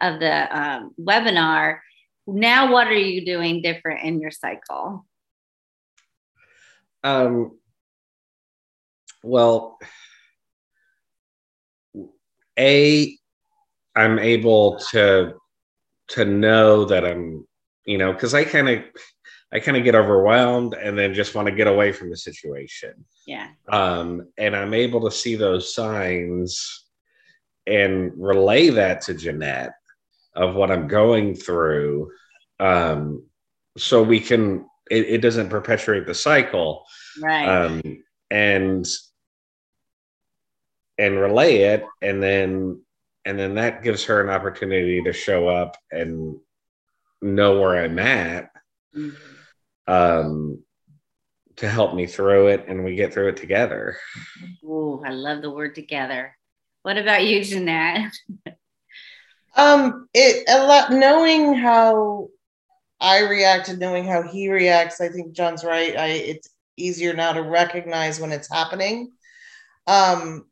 of 0.00 0.20
the 0.20 0.58
um, 0.58 0.94
webinar 1.00 1.78
now 2.26 2.72
what 2.72 2.88
are 2.88 2.94
you 2.94 3.24
doing 3.24 3.62
different 3.62 4.02
in 4.02 4.20
your 4.20 4.30
cycle? 4.30 5.06
Um 7.04 7.58
well 9.22 9.78
a 12.58 13.16
i'm 13.96 14.18
able 14.18 14.78
to 14.78 15.34
to 16.08 16.24
know 16.24 16.84
that 16.84 17.04
i'm 17.04 17.46
you 17.84 17.98
know 17.98 18.12
because 18.12 18.34
i 18.34 18.44
kind 18.44 18.68
of 18.68 18.82
i 19.52 19.58
kind 19.58 19.76
of 19.76 19.84
get 19.84 19.94
overwhelmed 19.94 20.74
and 20.74 20.96
then 20.96 21.12
just 21.12 21.34
want 21.34 21.46
to 21.46 21.54
get 21.54 21.66
away 21.66 21.92
from 21.92 22.10
the 22.10 22.16
situation. 22.16 23.04
Yeah. 23.26 23.48
Um 23.68 24.28
and 24.38 24.54
i'm 24.54 24.74
able 24.74 25.00
to 25.02 25.10
see 25.10 25.34
those 25.34 25.74
signs 25.74 26.84
and 27.66 28.12
relay 28.16 28.68
that 28.70 29.00
to 29.02 29.14
jeanette 29.14 29.72
of 30.36 30.54
what 30.54 30.70
I'm 30.70 30.86
going 30.86 31.34
through. 31.34 32.10
Um, 32.60 33.26
so 33.76 34.02
we 34.02 34.20
can, 34.20 34.66
it, 34.90 35.06
it, 35.06 35.18
doesn't 35.18 35.50
perpetuate 35.50 36.06
the 36.06 36.14
cycle. 36.14 36.84
Right. 37.20 37.48
Um, 37.48 37.82
and, 38.30 38.86
and 40.98 41.16
relay 41.16 41.56
it. 41.58 41.84
And 42.00 42.22
then, 42.22 42.82
and 43.24 43.38
then 43.38 43.56
that 43.56 43.82
gives 43.82 44.04
her 44.04 44.22
an 44.22 44.30
opportunity 44.30 45.02
to 45.02 45.12
show 45.12 45.48
up 45.48 45.76
and 45.90 46.36
know 47.20 47.60
where 47.60 47.82
I'm 47.82 47.98
at. 47.98 48.50
Mm-hmm. 48.94 49.92
Um, 49.92 50.62
to 51.56 51.68
help 51.68 51.94
me 51.94 52.06
through 52.06 52.48
it 52.48 52.66
and 52.68 52.84
we 52.84 52.94
get 52.94 53.12
through 53.12 53.28
it 53.28 53.36
together. 53.36 53.96
Oh, 54.64 55.02
I 55.04 55.10
love 55.10 55.42
the 55.42 55.50
word 55.50 55.74
together. 55.74 56.36
What 56.82 56.98
about 56.98 57.24
you, 57.24 57.42
Jeanette? 57.42 58.12
Um, 59.56 60.08
it 60.12 60.44
a 60.48 60.66
lot 60.66 60.92
knowing 60.92 61.54
how 61.54 62.28
I 63.00 63.20
react 63.20 63.68
and 63.68 63.78
knowing 63.78 64.04
how 64.04 64.22
he 64.22 64.48
reacts. 64.48 65.00
I 65.00 65.08
think 65.08 65.32
Jon's 65.32 65.64
right. 65.64 65.96
I 65.96 66.06
it's 66.08 66.48
easier 66.76 67.14
now 67.14 67.32
to 67.32 67.42
recognize 67.42 68.20
when 68.20 68.32
it's 68.32 68.52
happening. 68.52 69.12
Um, 69.86 70.46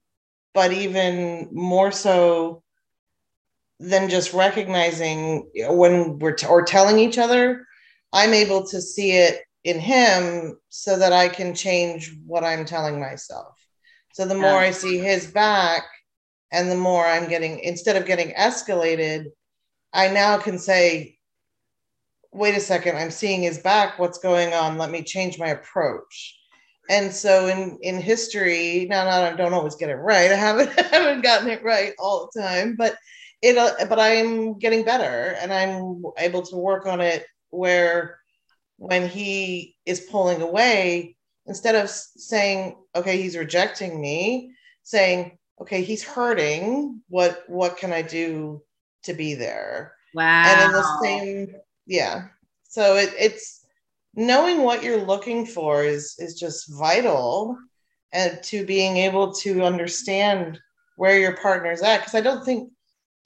but 0.55 0.73
even 0.73 1.49
more 1.53 1.91
so 1.91 2.63
than 3.81 4.09
just 4.09 4.33
recognizing 4.33 5.51
when 5.55 6.19
we're 6.19 6.33
t- 6.33 6.47
or 6.47 6.63
telling 6.63 6.99
each 6.99 7.19
other, 7.19 7.67
I'm 8.13 8.33
able 8.33 8.67
to 8.69 8.81
see 8.81 9.13
it 9.13 9.43
in 9.65 9.81
him 9.81 10.59
so 10.69 10.99
that 10.99 11.13
I 11.13 11.29
can 11.29 11.55
change 11.55 12.15
what 12.27 12.45
I'm 12.45 12.65
telling 12.65 13.01
myself. 13.01 13.59
So 14.13 14.25
the 14.27 14.37
more 14.37 14.59
I 14.59 14.71
see 14.71 14.99
his 14.99 15.27
back, 15.27 15.83
and 16.53 16.71
the 16.71 16.77
more 16.77 17.07
i'm 17.07 17.29
getting 17.29 17.59
instead 17.61 17.97
of 17.97 18.07
getting 18.07 18.35
escalated 18.35 19.27
i 19.93 20.09
now 20.09 20.37
can 20.37 20.59
say 20.59 21.17
wait 22.33 22.57
a 22.57 22.61
second 22.61 22.97
i'm 22.97 23.11
seeing 23.11 23.43
his 23.43 23.59
back 23.59 23.99
what's 23.99 24.19
going 24.19 24.53
on? 24.53 24.77
Let 24.77 24.91
me 24.91 25.03
change 25.03 25.39
my 25.39 25.49
approach. 25.49 26.39
And 26.91 27.13
so 27.13 27.47
in 27.47 27.79
in 27.81 28.01
history 28.01 28.87
now 28.91 29.05
now 29.05 29.23
i 29.23 29.33
don't 29.33 29.55
always 29.55 29.77
get 29.77 29.89
it 29.89 29.95
right. 29.95 30.31
I 30.31 30.35
haven't 30.35 30.71
I 30.79 30.83
haven't 30.83 31.23
gotten 31.23 31.49
it 31.49 31.63
right 31.63 31.93
all 31.99 32.29
the 32.35 32.43
time 32.43 32.75
but 32.77 32.97
it 33.41 33.57
but 33.89 33.99
i'm 33.99 34.59
getting 34.59 34.85
better 34.85 35.37
and 35.41 35.53
i'm 35.53 36.03
able 36.19 36.43
to 36.43 36.57
work 36.57 36.87
on 36.87 37.01
it 37.01 37.27
where 37.51 38.19
when 38.79 39.07
he 39.07 39.77
is 39.85 40.01
pulling 40.01 40.41
away 40.41 41.15
instead 41.47 41.75
of 41.75 41.91
saying 41.91 42.77
okay 42.97 43.21
he's 43.21 43.37
rejecting 43.37 44.01
me 44.01 44.51
saying 44.83 45.39
okay, 45.61 45.83
he's 45.83 46.03
hurting. 46.03 47.01
What 47.09 47.45
what 47.49 47.77
can 47.77 47.93
I 47.93 48.03
do 48.03 48.63
to 49.05 49.15
be 49.15 49.35
there? 49.35 49.95
Wow. 50.15 50.45
And 50.47 50.63
in 50.63 50.73
the 50.73 50.99
same, 51.03 51.57
yeah. 51.87 52.29
So 52.65 52.97
it, 52.97 53.13
it's 53.19 53.65
knowing 54.15 54.63
what 54.63 54.83
you're 54.83 55.05
looking 55.05 55.47
for 55.47 55.83
is 55.83 56.15
is 56.19 56.39
just 56.39 56.73
vital 56.73 57.59
and 58.13 58.43
to 58.45 58.65
being 58.65 58.97
able 58.97 59.33
to 59.33 59.63
understand 59.63 60.59
where 60.97 61.19
your 61.19 61.37
partner's 61.37 61.83
at. 61.83 61.99
Because 61.99 62.15
I 62.15 62.21
don't 62.21 62.45
think 62.45 62.71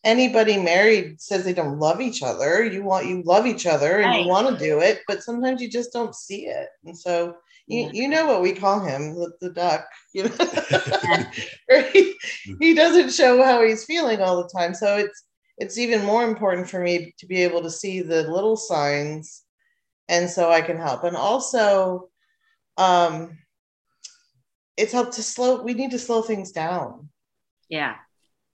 anybody 0.05 0.57
married 0.57 1.21
says 1.21 1.45
they 1.45 1.53
don't 1.53 1.79
love 1.79 2.01
each 2.01 2.23
other. 2.23 2.64
You 2.64 2.83
want 2.83 3.07
you 3.07 3.23
love 3.23 3.47
each 3.47 3.67
other 3.67 3.99
and 3.99 4.07
right. 4.07 4.23
you 4.23 4.29
want 4.29 4.49
to 4.49 4.64
do 4.64 4.81
it, 4.81 5.01
but 5.07 5.23
sometimes 5.23 5.61
you 5.61 5.69
just 5.69 5.93
don't 5.93 6.14
see 6.14 6.47
it. 6.47 6.69
And 6.85 6.97
so 6.97 7.37
you, 7.68 7.90
you 7.92 8.09
know 8.09 8.26
what 8.26 8.42
we 8.42 8.52
call 8.52 8.81
him, 8.81 9.14
the, 9.14 9.33
the 9.40 9.50
duck. 9.50 9.87
You 10.14 10.24
know, 10.24 10.35
he, 11.92 12.14
he 12.61 12.74
doesn't 12.74 13.12
show 13.12 13.42
how 13.42 13.62
he's 13.62 13.85
feeling 13.85 14.20
all 14.20 14.42
the 14.42 14.48
time. 14.48 14.74
So 14.74 14.96
it's 14.96 15.24
it's 15.59 15.78
even 15.78 16.04
more 16.04 16.24
important 16.24 16.68
for 16.70 16.81
me 16.81 17.14
to 17.18 17.26
be 17.26 17.42
able 17.42 17.62
to 17.62 17.70
see 17.70 18.00
the 18.00 18.22
little 18.22 18.57
signs, 18.57 19.44
and 20.09 20.31
so 20.31 20.50
I 20.50 20.62
can 20.62 20.78
help. 20.78 21.04
And 21.04 21.16
also, 21.16 22.09
um, 22.76 23.37
it's 24.76 24.92
helped 24.92 25.14
to 25.14 25.22
slow. 25.22 25.62
We 25.62 25.74
need 25.74 25.90
to 25.90 25.98
slow 25.98 26.22
things 26.22 26.52
down. 26.52 27.11
Yeah. 27.68 27.96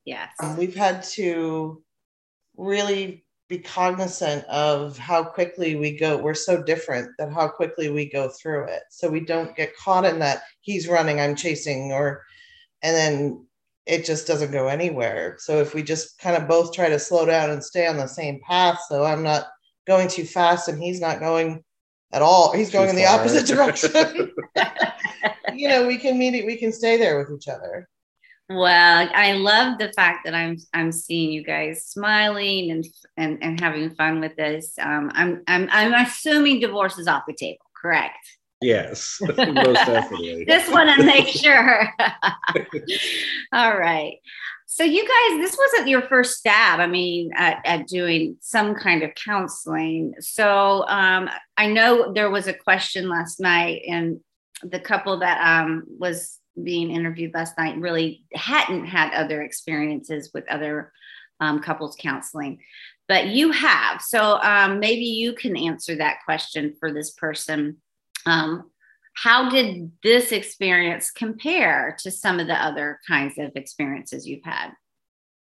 Yes. 0.04 0.30
Um, 0.42 0.56
we've 0.56 0.74
had 0.74 1.02
to 1.14 1.82
really 2.56 3.23
be 3.48 3.58
cognizant 3.58 4.44
of 4.44 4.96
how 4.96 5.22
quickly 5.22 5.76
we 5.76 5.96
go. 5.96 6.16
We're 6.16 6.34
so 6.34 6.62
different 6.62 7.10
that 7.18 7.32
how 7.32 7.48
quickly 7.48 7.90
we 7.90 8.08
go 8.08 8.28
through 8.28 8.64
it. 8.64 8.82
So 8.90 9.10
we 9.10 9.20
don't 9.20 9.54
get 9.54 9.76
caught 9.76 10.04
in 10.04 10.18
that 10.20 10.42
he's 10.60 10.88
running, 10.88 11.20
I'm 11.20 11.36
chasing, 11.36 11.92
or 11.92 12.22
and 12.82 12.96
then 12.96 13.46
it 13.86 14.04
just 14.04 14.26
doesn't 14.26 14.50
go 14.50 14.68
anywhere. 14.68 15.36
So 15.38 15.60
if 15.60 15.74
we 15.74 15.82
just 15.82 16.18
kind 16.18 16.36
of 16.36 16.48
both 16.48 16.72
try 16.72 16.88
to 16.88 16.98
slow 16.98 17.26
down 17.26 17.50
and 17.50 17.62
stay 17.62 17.86
on 17.86 17.98
the 17.98 18.06
same 18.06 18.40
path, 18.40 18.80
so 18.88 19.04
I'm 19.04 19.22
not 19.22 19.46
going 19.86 20.08
too 20.08 20.24
fast 20.24 20.68
and 20.68 20.82
he's 20.82 21.00
not 21.00 21.20
going 21.20 21.62
at 22.12 22.22
all. 22.22 22.52
He's 22.52 22.70
going 22.70 22.88
in 22.88 22.96
the 22.96 23.06
opposite 23.06 23.46
direction. 23.54 24.32
you 25.54 25.68
know, 25.68 25.86
we 25.86 25.98
can 25.98 26.18
meet 26.18 26.34
it, 26.34 26.46
we 26.46 26.56
can 26.56 26.72
stay 26.72 26.96
there 26.96 27.18
with 27.18 27.30
each 27.36 27.48
other. 27.48 27.88
Well, 28.50 29.08
I 29.14 29.32
love 29.32 29.78
the 29.78 29.92
fact 29.92 30.24
that 30.24 30.34
I'm 30.34 30.58
I'm 30.74 30.92
seeing 30.92 31.32
you 31.32 31.42
guys 31.42 31.86
smiling 31.86 32.70
and 32.70 32.84
and, 33.16 33.42
and 33.42 33.58
having 33.58 33.94
fun 33.94 34.20
with 34.20 34.36
this. 34.36 34.74
Um, 34.78 35.10
I'm 35.14 35.42
I'm 35.48 35.68
I'm 35.72 35.94
assuming 35.94 36.60
divorce 36.60 36.98
is 36.98 37.08
off 37.08 37.22
the 37.26 37.34
table, 37.34 37.64
correct? 37.80 38.18
Yes, 38.60 39.18
most 39.36 39.38
definitely. 39.38 40.44
Just 40.46 40.70
want 40.72 40.94
to 40.94 41.04
make 41.04 41.28
sure. 41.28 41.88
All 43.52 43.78
right. 43.78 44.16
So 44.66 44.82
you 44.82 45.02
guys, 45.02 45.40
this 45.40 45.56
wasn't 45.56 45.88
your 45.88 46.02
first 46.02 46.38
stab. 46.38 46.80
I 46.80 46.86
mean, 46.86 47.30
at, 47.36 47.60
at 47.64 47.86
doing 47.86 48.36
some 48.40 48.74
kind 48.74 49.02
of 49.04 49.14
counseling. 49.14 50.14
So 50.18 50.84
um, 50.88 51.30
I 51.56 51.68
know 51.68 52.12
there 52.12 52.30
was 52.30 52.48
a 52.48 52.54
question 52.54 53.08
last 53.08 53.38
night, 53.38 53.82
and 53.88 54.20
the 54.62 54.80
couple 54.80 55.18
that 55.20 55.40
um, 55.40 55.84
was 55.86 56.40
being 56.62 56.90
interviewed 56.90 57.34
last 57.34 57.56
night 57.58 57.78
really 57.78 58.24
hadn't 58.34 58.86
had 58.86 59.12
other 59.12 59.42
experiences 59.42 60.30
with 60.32 60.48
other 60.48 60.92
um, 61.40 61.60
couples 61.60 61.96
counseling, 61.98 62.60
but 63.08 63.26
you 63.26 63.50
have. 63.50 64.00
So 64.00 64.38
um, 64.42 64.78
maybe 64.80 65.04
you 65.04 65.34
can 65.34 65.56
answer 65.56 65.96
that 65.96 66.18
question 66.24 66.74
for 66.78 66.92
this 66.92 67.12
person. 67.12 67.78
Um, 68.26 68.70
how 69.14 69.48
did 69.48 69.92
this 70.02 70.32
experience 70.32 71.10
compare 71.10 71.96
to 72.00 72.10
some 72.10 72.40
of 72.40 72.46
the 72.46 72.62
other 72.62 73.00
kinds 73.06 73.38
of 73.38 73.52
experiences 73.54 74.26
you've 74.26 74.44
had? 74.44 74.70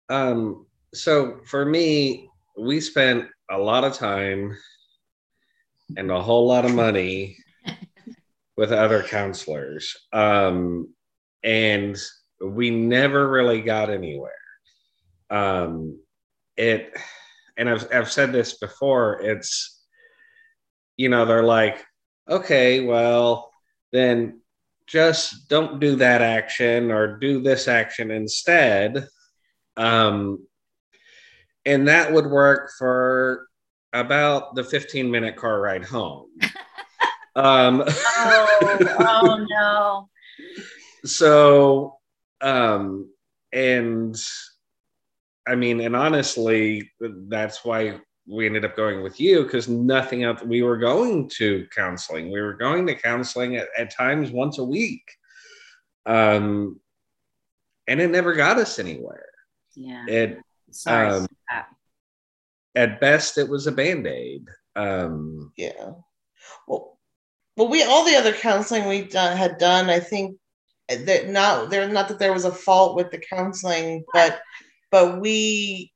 Um, 0.09 0.65
so 0.93 1.39
for 1.45 1.65
me, 1.65 2.29
we 2.57 2.81
spent 2.81 3.27
a 3.49 3.57
lot 3.57 3.83
of 3.83 3.93
time 3.93 4.57
and 5.97 6.11
a 6.11 6.21
whole 6.21 6.47
lot 6.47 6.65
of 6.65 6.73
money 6.73 7.37
with 8.57 8.71
other 8.71 9.03
counselors. 9.03 9.95
Um, 10.11 10.93
and 11.43 11.97
we 12.39 12.69
never 12.69 13.27
really 13.27 13.61
got 13.61 13.89
anywhere. 13.89 14.33
Um, 15.29 15.99
it, 16.57 16.93
and 17.57 17.69
I've, 17.69 17.87
I've 17.93 18.11
said 18.11 18.31
this 18.31 18.57
before, 18.57 19.21
it's, 19.21 19.81
you 20.97 21.09
know, 21.09 21.25
they're 21.25 21.43
like, 21.43 21.83
okay, 22.29 22.81
well, 22.81 23.51
then 23.91 24.41
just 24.87 25.47
don't 25.47 25.79
do 25.79 25.95
that 25.97 26.21
action 26.21 26.91
or 26.91 27.17
do 27.17 27.41
this 27.41 27.67
action 27.67 28.11
instead. 28.11 29.07
Um, 29.77 30.45
and 31.65 31.87
that 31.87 32.11
would 32.11 32.25
work 32.25 32.71
for 32.77 33.47
about 33.93 34.55
the 34.55 34.63
15 34.63 35.09
minute 35.09 35.35
car 35.35 35.61
ride 35.61 35.85
home. 35.85 36.29
um, 37.35 37.83
oh, 37.87 38.77
oh 38.99 39.45
no. 39.49 40.09
So, 41.05 41.97
um, 42.41 43.09
and 43.51 44.15
I 45.47 45.55
mean, 45.55 45.81
and 45.81 45.95
honestly, 45.95 46.91
that's 46.99 47.65
why 47.65 47.99
we 48.27 48.45
ended 48.45 48.65
up 48.65 48.75
going 48.75 49.01
with 49.01 49.19
you 49.19 49.43
because 49.43 49.67
nothing 49.67 50.23
else. 50.23 50.43
We 50.43 50.61
were 50.61 50.77
going 50.77 51.29
to 51.37 51.67
counseling. 51.75 52.31
We 52.31 52.41
were 52.41 52.53
going 52.53 52.85
to 52.87 52.95
counseling 52.95 53.55
at, 53.55 53.67
at 53.77 53.95
times 53.95 54.31
once 54.31 54.59
a 54.59 54.63
week, 54.63 55.03
um, 56.05 56.79
and 57.87 57.99
it 57.99 58.11
never 58.11 58.33
got 58.33 58.57
us 58.57 58.79
anywhere. 58.79 59.25
Yeah. 59.75 60.05
It 60.07 60.39
Sorry. 60.71 61.07
um, 61.07 61.27
at 62.75 63.01
best, 63.01 63.37
it 63.37 63.49
was 63.49 63.67
a 63.67 63.71
band 63.71 64.07
aid. 64.07 64.47
Um, 64.75 65.51
Yeah. 65.57 65.91
Well, 66.67 66.97
well, 67.57 67.67
we 67.67 67.83
all 67.83 68.05
the 68.05 68.15
other 68.15 68.33
counseling 68.33 68.87
we 68.87 69.03
done, 69.03 69.35
had 69.35 69.57
done, 69.57 69.89
I 69.89 69.99
think 69.99 70.37
that 70.97 71.29
not 71.29 71.69
there 71.69 71.87
not 71.87 72.07
that 72.07 72.19
there 72.19 72.33
was 72.33 72.45
a 72.45 72.51
fault 72.51 72.95
with 72.95 73.11
the 73.11 73.17
counseling, 73.17 74.03
but 74.13 74.41
but 74.91 75.19
we 75.19 75.91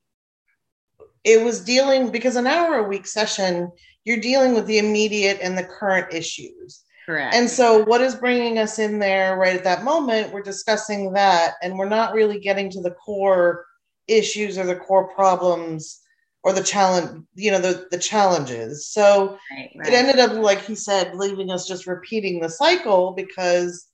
it 1.23 1.43
was 1.43 1.61
dealing 1.61 2.11
because 2.11 2.35
an 2.35 2.47
hour 2.47 2.75
a 2.75 2.87
week 2.87 3.07
session, 3.07 3.71
you're 4.05 4.19
dealing 4.19 4.53
with 4.53 4.67
the 4.67 4.77
immediate 4.77 5.39
and 5.41 5.57
the 5.57 5.63
current 5.63 6.13
issues. 6.13 6.83
Correct. 7.05 7.35
And 7.35 7.49
so, 7.49 7.83
what 7.83 8.01
is 8.01 8.15
bringing 8.15 8.57
us 8.57 8.79
in 8.79 8.99
there 8.99 9.37
right 9.37 9.55
at 9.55 9.63
that 9.63 9.83
moment? 9.83 10.31
We're 10.31 10.41
discussing 10.41 11.13
that, 11.13 11.55
and 11.61 11.77
we're 11.77 11.89
not 11.89 12.13
really 12.13 12.39
getting 12.39 12.69
to 12.71 12.81
the 12.81 12.91
core 12.91 13.65
issues 14.07 14.57
or 14.57 14.65
the 14.65 14.75
core 14.75 15.13
problems 15.13 16.01
or 16.43 16.53
the 16.53 16.63
challenge, 16.63 17.25
you 17.33 17.51
know, 17.51 17.59
the, 17.59 17.87
the 17.89 17.97
challenges. 17.97 18.87
So, 18.87 19.37
right, 19.51 19.71
right. 19.77 19.87
it 19.87 19.93
ended 19.93 20.19
up, 20.19 20.33
like 20.33 20.63
he 20.63 20.75
said, 20.75 21.15
leaving 21.15 21.49
us 21.49 21.67
just 21.67 21.87
repeating 21.87 22.39
the 22.39 22.49
cycle 22.49 23.13
because 23.13 23.87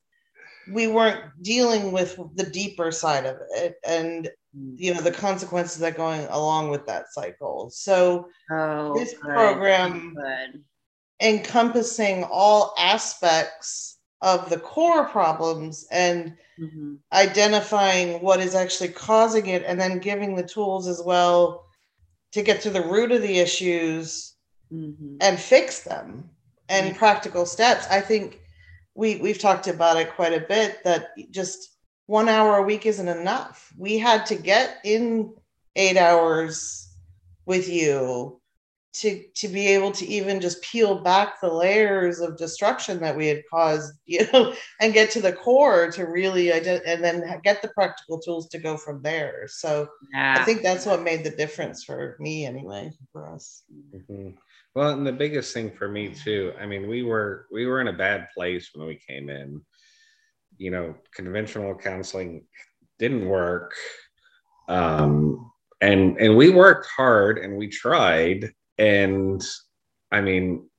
we 0.70 0.88
weren't 0.88 1.22
dealing 1.42 1.92
with 1.92 2.18
the 2.36 2.44
deeper 2.50 2.92
side 2.92 3.26
of 3.26 3.38
it 3.56 3.76
and, 3.86 4.30
you 4.76 4.94
know, 4.94 5.02
the 5.02 5.12
consequences 5.12 5.80
that 5.80 5.98
going 5.98 6.26
along 6.30 6.70
with 6.70 6.86
that 6.88 7.06
cycle. 7.12 7.70
So, 7.72 8.28
oh, 8.52 8.94
this 8.98 9.14
good, 9.14 9.22
program- 9.34 10.14
Good. 10.16 10.64
encompassing 11.22 12.24
all 12.26 12.74
aspects 12.78 13.98
of 14.22 14.50
the 14.50 14.60
core 14.60 15.06
problems 15.06 15.88
and 15.92 16.36
Mhm. 16.60 16.98
identifying 17.14 18.22
what 18.22 18.40
is 18.40 18.56
actually 18.56 18.90
causing 18.90 19.48
it 19.48 19.64
and 19.66 19.80
then 19.80 20.00
giving 20.00 20.36
the 20.36 20.44
tools 20.44 20.88
as 20.88 21.02
well 21.02 21.66
to 22.32 22.42
get 22.42 22.62
to 22.62 22.70
the 22.70 22.82
root 22.82 23.12
of 23.12 23.22
the 23.22 23.40
issues 23.40 24.36
Mhm. 24.72 25.18
and 25.22 25.40
fix 25.40 25.82
them 25.82 26.30
and 26.70 26.88
Yeah. 26.90 26.98
practical 26.98 27.46
steps 27.46 27.86
i 27.90 28.00
think 28.00 28.41
we 28.96 29.16
we've 29.18 29.40
talked 29.40 29.68
about 29.68 29.98
it 29.98 30.16
quite 30.16 30.34
a 30.34 30.46
bit 30.48 30.84
that 30.84 31.10
just 31.32 31.78
one 32.08 32.28
hour 32.28 32.58
a 32.58 32.64
week 32.64 32.86
isn't 32.86 33.08
enough 33.08 33.72
we 33.78 33.98
had 33.98 34.26
to 34.26 34.36
get 34.36 34.78
in 34.84 35.34
eight 35.76 35.98
hours 35.98 36.94
with 37.46 37.70
you 37.70 38.38
to 38.94 39.24
to 39.36 39.48
be 39.48 39.68
able 39.68 39.92
to 39.94 40.06
even 40.06 40.42
just 40.42 40.62
peel 40.62 41.02
back 41.02 41.40
the 41.40 41.48
layers 41.48 42.20
of 42.20 42.38
destruction 42.38 43.00
that 43.00 43.16
we 43.16 43.28
had 43.28 43.42
caused 43.50 43.94
you 44.06 44.28
know 44.34 44.54
and 44.82 44.94
get 44.94 45.10
to 45.10 45.22
the 45.22 45.32
core 45.32 45.90
to 45.90 46.04
really 46.06 46.48
ident- 46.48 46.82
and 46.86 47.02
then 47.02 47.24
get 47.44 47.62
the 47.62 47.70
practical 47.70 48.20
tools 48.20 48.50
to 48.50 48.60
go 48.60 48.76
from 48.76 49.02
there 49.02 49.48
so 49.48 49.88
Yeah. 50.14 50.36
i 50.38 50.44
think 50.44 50.62
that's 50.62 50.86
what 50.86 51.02
made 51.04 51.24
the 51.24 51.30
difference 51.30 51.86
for 51.86 52.18
me 52.20 52.46
anyway 52.46 52.92
for 53.14 53.30
us 53.34 53.64
mhm. 53.96 54.36
Well, 54.74 54.92
and 54.92 55.06
the 55.06 55.12
biggest 55.12 55.54
thing 55.54 55.72
for 55.72 55.88
me 55.90 56.14
too. 56.14 56.54
I 56.60 56.66
mean, 56.66 56.88
we 56.88 57.04
were 57.04 57.48
we 57.52 57.66
were 57.66 57.82
in 57.82 57.90
a 57.90 57.94
bad 57.94 58.30
place 58.34 58.70
when 58.74 58.88
we 58.88 58.96
came 58.96 59.30
in. 59.30 59.62
You 60.58 60.72
know, 60.72 60.96
conventional 61.14 61.76
counseling 61.76 62.46
didn't 63.00 63.28
work, 63.28 63.74
um, 64.68 65.52
and 65.82 66.18
and 66.18 66.38
we 66.38 66.50
worked 66.50 66.88
hard 66.96 67.38
and 67.40 67.58
we 67.58 67.68
tried, 67.68 68.54
and 68.78 69.44
I 70.12 70.22
mean, 70.22 70.70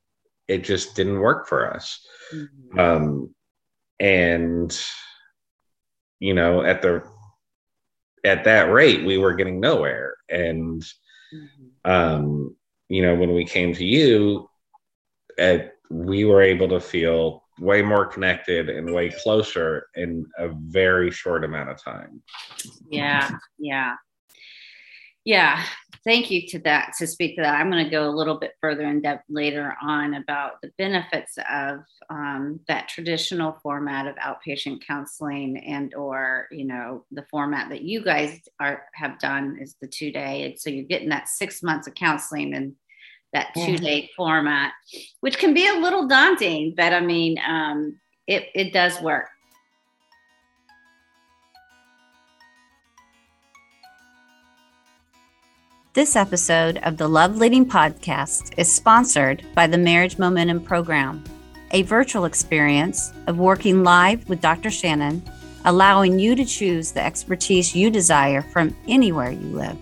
it 0.48 0.64
just 0.64 0.94
didn't 0.96 1.20
work 1.20 1.46
for 1.46 1.74
us. 1.74 2.06
Mhm. 2.32 2.78
um, 2.78 3.34
and 4.00 4.80
you 6.18 6.32
know 6.34 6.62
at 6.62 6.80
the 6.82 7.02
at 8.24 8.44
that 8.44 8.72
rate 8.72 9.04
we 9.04 9.18
were 9.18 9.34
getting 9.34 9.60
nowhere 9.60 10.16
and 10.28 10.82
Mhm. 11.32 11.70
um, 11.84 12.56
you 12.92 13.00
know 13.00 13.14
when 13.14 13.32
we 13.32 13.44
came 13.44 13.72
to 13.72 13.84
you 13.84 14.46
at, 15.38 15.72
we 15.90 16.26
were 16.26 16.42
able 16.42 16.68
to 16.68 16.78
feel 16.78 17.42
way 17.58 17.80
more 17.80 18.04
connected 18.04 18.68
and 18.68 18.92
way 18.92 19.10
closer 19.22 19.86
in 19.94 20.26
a 20.38 20.48
very 20.48 21.10
short 21.10 21.42
amount 21.42 21.70
of 21.70 21.82
time 21.82 22.22
Yeah, 22.90 23.30
yeah, 23.58 23.94
yeah. 25.24 25.64
Thank 26.04 26.32
you 26.32 26.48
to 26.48 26.58
that 26.60 26.94
to 26.98 27.06
speak 27.06 27.36
to 27.36 27.42
that. 27.42 27.54
I'm 27.54 27.70
going 27.70 27.84
to 27.84 27.90
go 27.90 28.08
a 28.08 28.10
little 28.10 28.36
bit 28.36 28.54
further 28.60 28.82
in 28.82 29.00
depth 29.00 29.22
later 29.28 29.76
on 29.80 30.14
about 30.14 30.54
the 30.60 30.72
benefits 30.76 31.38
of 31.48 31.78
um, 32.10 32.58
that 32.66 32.88
traditional 32.88 33.56
format 33.62 34.08
of 34.08 34.16
outpatient 34.16 34.84
counseling 34.84 35.58
and 35.58 35.94
or 35.94 36.48
you 36.50 36.66
know 36.66 37.04
the 37.12 37.24
format 37.30 37.68
that 37.68 37.82
you 37.82 38.02
guys 38.02 38.40
are 38.58 38.82
have 38.94 39.18
done 39.20 39.58
is 39.60 39.76
the 39.80 39.86
two 39.86 40.10
day, 40.10 40.42
and 40.42 40.58
so 40.58 40.70
you're 40.70 40.84
getting 40.84 41.10
that 41.10 41.28
six 41.28 41.62
months 41.62 41.86
of 41.86 41.94
counseling 41.94 42.54
and 42.54 42.74
that 43.32 43.52
two 43.54 43.76
day 43.76 44.10
format, 44.16 44.72
which 45.20 45.38
can 45.38 45.54
be 45.54 45.66
a 45.66 45.74
little 45.74 46.06
daunting, 46.06 46.74
but 46.76 46.92
I 46.92 47.00
mean 47.00 47.38
um, 47.46 47.98
it 48.26 48.48
it 48.54 48.72
does 48.72 49.00
work. 49.00 49.28
This 55.94 56.16
episode 56.16 56.78
of 56.84 56.96
the 56.96 57.06
Love 57.08 57.36
Leading 57.36 57.66
Podcast 57.66 58.54
is 58.56 58.74
sponsored 58.74 59.44
by 59.54 59.66
the 59.66 59.76
Marriage 59.76 60.18
Momentum 60.18 60.62
Program, 60.62 61.22
a 61.72 61.82
virtual 61.82 62.24
experience 62.24 63.12
of 63.26 63.38
working 63.38 63.84
live 63.84 64.26
with 64.26 64.40
Dr. 64.40 64.70
Shanon, 64.70 65.20
allowing 65.66 66.18
you 66.18 66.34
to 66.34 66.46
choose 66.46 66.92
the 66.92 67.04
expertise 67.04 67.76
you 67.76 67.90
desire 67.90 68.40
from 68.40 68.74
anywhere 68.88 69.32
you 69.32 69.48
live. 69.48 69.76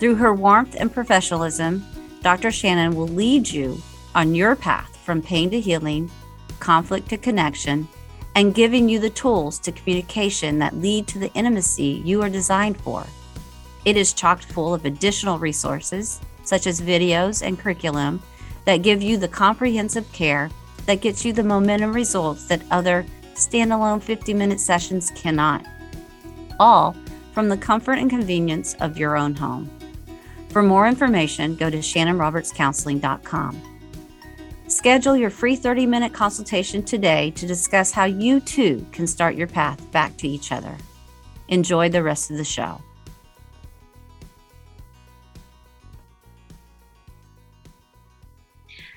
Through 0.00 0.16
her 0.16 0.34
warmth 0.34 0.76
and 0.78 0.92
professionalism, 0.92 1.82
Dr. 2.22 2.48
Shanon 2.48 2.94
will 2.94 3.08
lead 3.08 3.48
you 3.48 3.80
on 4.14 4.34
your 4.34 4.56
path 4.56 4.96
from 4.96 5.22
pain 5.22 5.50
to 5.50 5.60
healing, 5.60 6.10
conflict 6.58 7.08
to 7.10 7.16
connection, 7.16 7.88
and 8.34 8.54
giving 8.54 8.88
you 8.88 8.98
the 8.98 9.10
tools 9.10 9.58
to 9.60 9.72
communication 9.72 10.58
that 10.58 10.76
lead 10.76 11.06
to 11.08 11.18
the 11.18 11.32
intimacy 11.32 12.02
you 12.04 12.22
are 12.22 12.28
designed 12.28 12.78
for. 12.80 13.06
It 13.84 13.96
is 13.96 14.12
chocked 14.12 14.44
full 14.44 14.74
of 14.74 14.84
additional 14.84 15.38
resources, 15.38 16.20
such 16.42 16.66
as 16.66 16.80
videos 16.80 17.46
and 17.46 17.58
curriculum, 17.58 18.22
that 18.64 18.82
give 18.82 19.02
you 19.02 19.16
the 19.16 19.28
comprehensive 19.28 20.10
care 20.12 20.50
that 20.86 21.00
gets 21.00 21.24
you 21.24 21.32
the 21.32 21.42
momentum 21.42 21.92
results 21.92 22.46
that 22.46 22.62
other 22.70 23.06
standalone 23.34 24.02
50 24.02 24.34
minute 24.34 24.60
sessions 24.60 25.10
cannot. 25.14 25.64
All 26.58 26.96
from 27.32 27.48
the 27.48 27.56
comfort 27.56 27.98
and 27.98 28.10
convenience 28.10 28.74
of 28.80 28.98
your 28.98 29.16
own 29.16 29.34
home. 29.34 29.70
For 30.56 30.62
more 30.62 30.88
information, 30.88 31.54
go 31.54 31.68
to 31.68 31.80
shannonrobertscounseling.com. 31.80 33.60
Schedule 34.68 35.14
your 35.14 35.28
free 35.28 35.54
30 35.54 35.84
minute 35.84 36.14
consultation 36.14 36.82
today 36.82 37.30
to 37.32 37.46
discuss 37.46 37.92
how 37.92 38.04
you 38.06 38.40
too 38.40 38.86
can 38.90 39.06
start 39.06 39.36
your 39.36 39.48
path 39.48 39.92
back 39.92 40.16
to 40.16 40.26
each 40.26 40.52
other. 40.52 40.74
Enjoy 41.48 41.90
the 41.90 42.02
rest 42.02 42.30
of 42.30 42.38
the 42.38 42.44
show. 42.44 42.80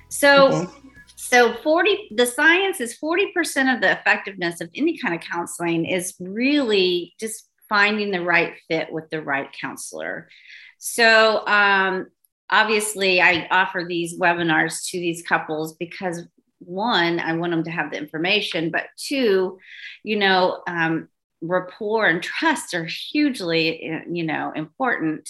So, 0.07 0.71
so 1.17 1.55
40 1.61 2.13
the 2.15 2.25
science 2.25 2.79
is 2.79 2.97
40% 2.97 3.75
of 3.75 3.81
the 3.81 3.91
effectiveness 3.99 4.61
of 4.61 4.69
any 4.73 4.97
kind 4.97 5.13
of 5.13 5.19
counseling 5.19 5.83
is 5.83 6.15
really 6.21 7.15
just 7.19 7.49
finding 7.67 8.11
the 8.11 8.23
right 8.23 8.53
fit 8.69 8.93
with 8.93 9.09
the 9.09 9.21
right 9.21 9.49
counselor. 9.61 10.29
So, 10.79 11.45
um, 11.45 12.07
obviously, 12.49 13.21
I 13.21 13.47
offer 13.51 13.85
these 13.87 14.19
webinars 14.19 14.89
to 14.89 14.99
these 14.99 15.21
couples 15.21 15.75
because 15.75 16.25
one, 16.59 17.19
I 17.19 17.33
want 17.33 17.51
them 17.51 17.63
to 17.65 17.71
have 17.71 17.91
the 17.91 17.97
information, 17.97 18.71
but 18.71 18.87
two, 18.97 19.59
you 20.03 20.17
know, 20.17 20.61
um, 20.67 21.09
rapport 21.41 22.07
and 22.07 22.21
trust 22.21 22.73
are 22.73 22.85
hugely, 22.85 24.03
you 24.09 24.23
know, 24.23 24.51
important. 24.55 25.29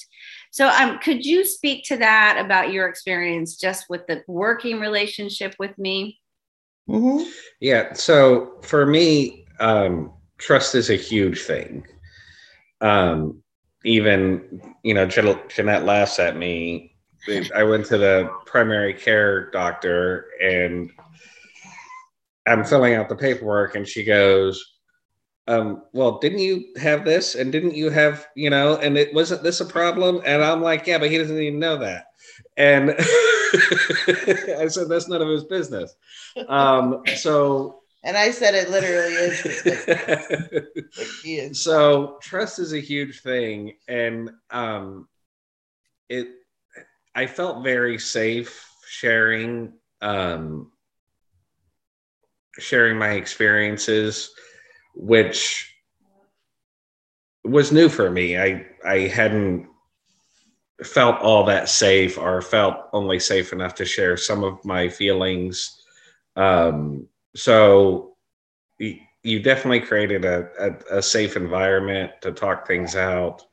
So, 0.52 0.68
um, 0.68 1.00
could 1.00 1.26
you 1.26 1.46
speak 1.46 1.84
to 1.86 1.98
that 1.98 2.42
about 2.44 2.72
your 2.72 2.88
experience 2.88 3.58
just 3.58 3.86
with 3.90 4.08
the 4.08 4.24
working 4.28 4.80
relationship 4.80 5.56
with 5.60 5.78
me? 5.78 6.20
Mhm. 6.90 7.32
Yeah. 7.60 7.94
So 7.94 8.60
for 8.64 8.86
me, 8.86 9.46
um, 9.60 10.14
trust 10.38 10.74
is 10.76 10.90
a 10.90 10.96
huge 10.96 11.42
thing. 11.42 11.86
Um, 12.82 13.44
even, 13.84 14.76
you 14.84 14.94
know, 14.94 15.06
Jeanette 15.06 15.86
laughs 15.86 16.20
at 16.20 16.38
me. 16.38 16.96
I 17.54 17.64
went 17.64 17.86
to 17.88 17.98
the 17.98 18.30
primary 18.46 18.94
care 18.94 19.52
doctor 19.52 20.26
and 20.42 20.92
I'm 22.48 22.64
filling 22.64 22.96
out 22.96 23.10
the 23.10 23.16
paperwork, 23.16 23.76
and 23.76 23.88
she 23.88 24.04
goes, 24.04 24.80
um, 25.48 25.84
well, 25.94 26.20
didn't 26.20 26.40
you 26.40 26.66
have 26.78 27.06
this? 27.06 27.36
And 27.36 27.52
didn't 27.52 27.76
you 27.76 27.90
have, 27.90 28.28
you 28.36 28.50
know, 28.50 28.78
and 28.78 28.98
it 28.98 29.14
wasn't 29.14 29.44
this 29.44 29.62
a 29.62 29.66
problem? 29.66 30.22
And 30.26 30.44
I'm 30.44 30.62
like, 30.62 30.88
yeah, 30.88 30.98
but 30.98 31.12
he 31.12 31.18
doesn't 31.18 31.38
even 31.38 31.60
know 31.60 31.78
that. 31.78 32.06
And 32.58 32.92
I 32.98 34.68
said, 34.68 34.90
that's 34.90 35.08
none 35.08 35.22
of 35.22 35.28
his 35.28 35.44
business. 35.44 35.96
Um, 36.48 37.04
so 37.16 37.79
And 38.04 38.18
I 38.18 38.32
said 38.32 38.56
it 38.56 38.70
literally 38.70 39.14
is. 39.14 40.66
Like, 41.26 41.56
so 41.56 42.18
trust 42.22 42.60
is 42.60 42.74
a 42.74 42.80
huge 42.80 43.22
thing 43.22 43.74
and 43.88 44.32
um 44.50 45.08
it 46.10 46.28
i 47.16 47.28
felt 47.28 47.64
very 47.64 48.00
safe 48.00 48.68
sharing 48.88 49.74
um 50.02 50.72
sharing 52.58 52.98
my 52.98 53.12
experiences 53.12 54.32
which 54.96 55.74
was 57.44 57.72
new 57.72 57.90
for 57.90 58.10
me 58.10 58.38
i 58.38 58.66
i 58.86 59.00
hadn't 59.08 59.68
felt 60.84 61.20
all 61.20 61.44
that 61.46 61.70
safe 61.70 62.18
or 62.18 62.42
felt 62.42 62.76
only 62.94 63.20
safe 63.20 63.54
enough 63.54 63.76
to 63.76 63.86
share 63.86 64.18
some 64.18 64.44
of 64.44 64.64
my 64.66 64.90
feelings 64.90 65.84
um 66.36 67.08
so 67.36 68.16
you 69.22 69.42
definitely 69.42 69.82
created 69.82 70.24
a, 70.26 70.50
a, 70.60 70.98
a 70.98 71.02
safe 71.02 71.36
environment 71.36 72.12
to 72.22 72.32
talk 72.32 72.66
things 72.66 72.96
out 72.96 73.44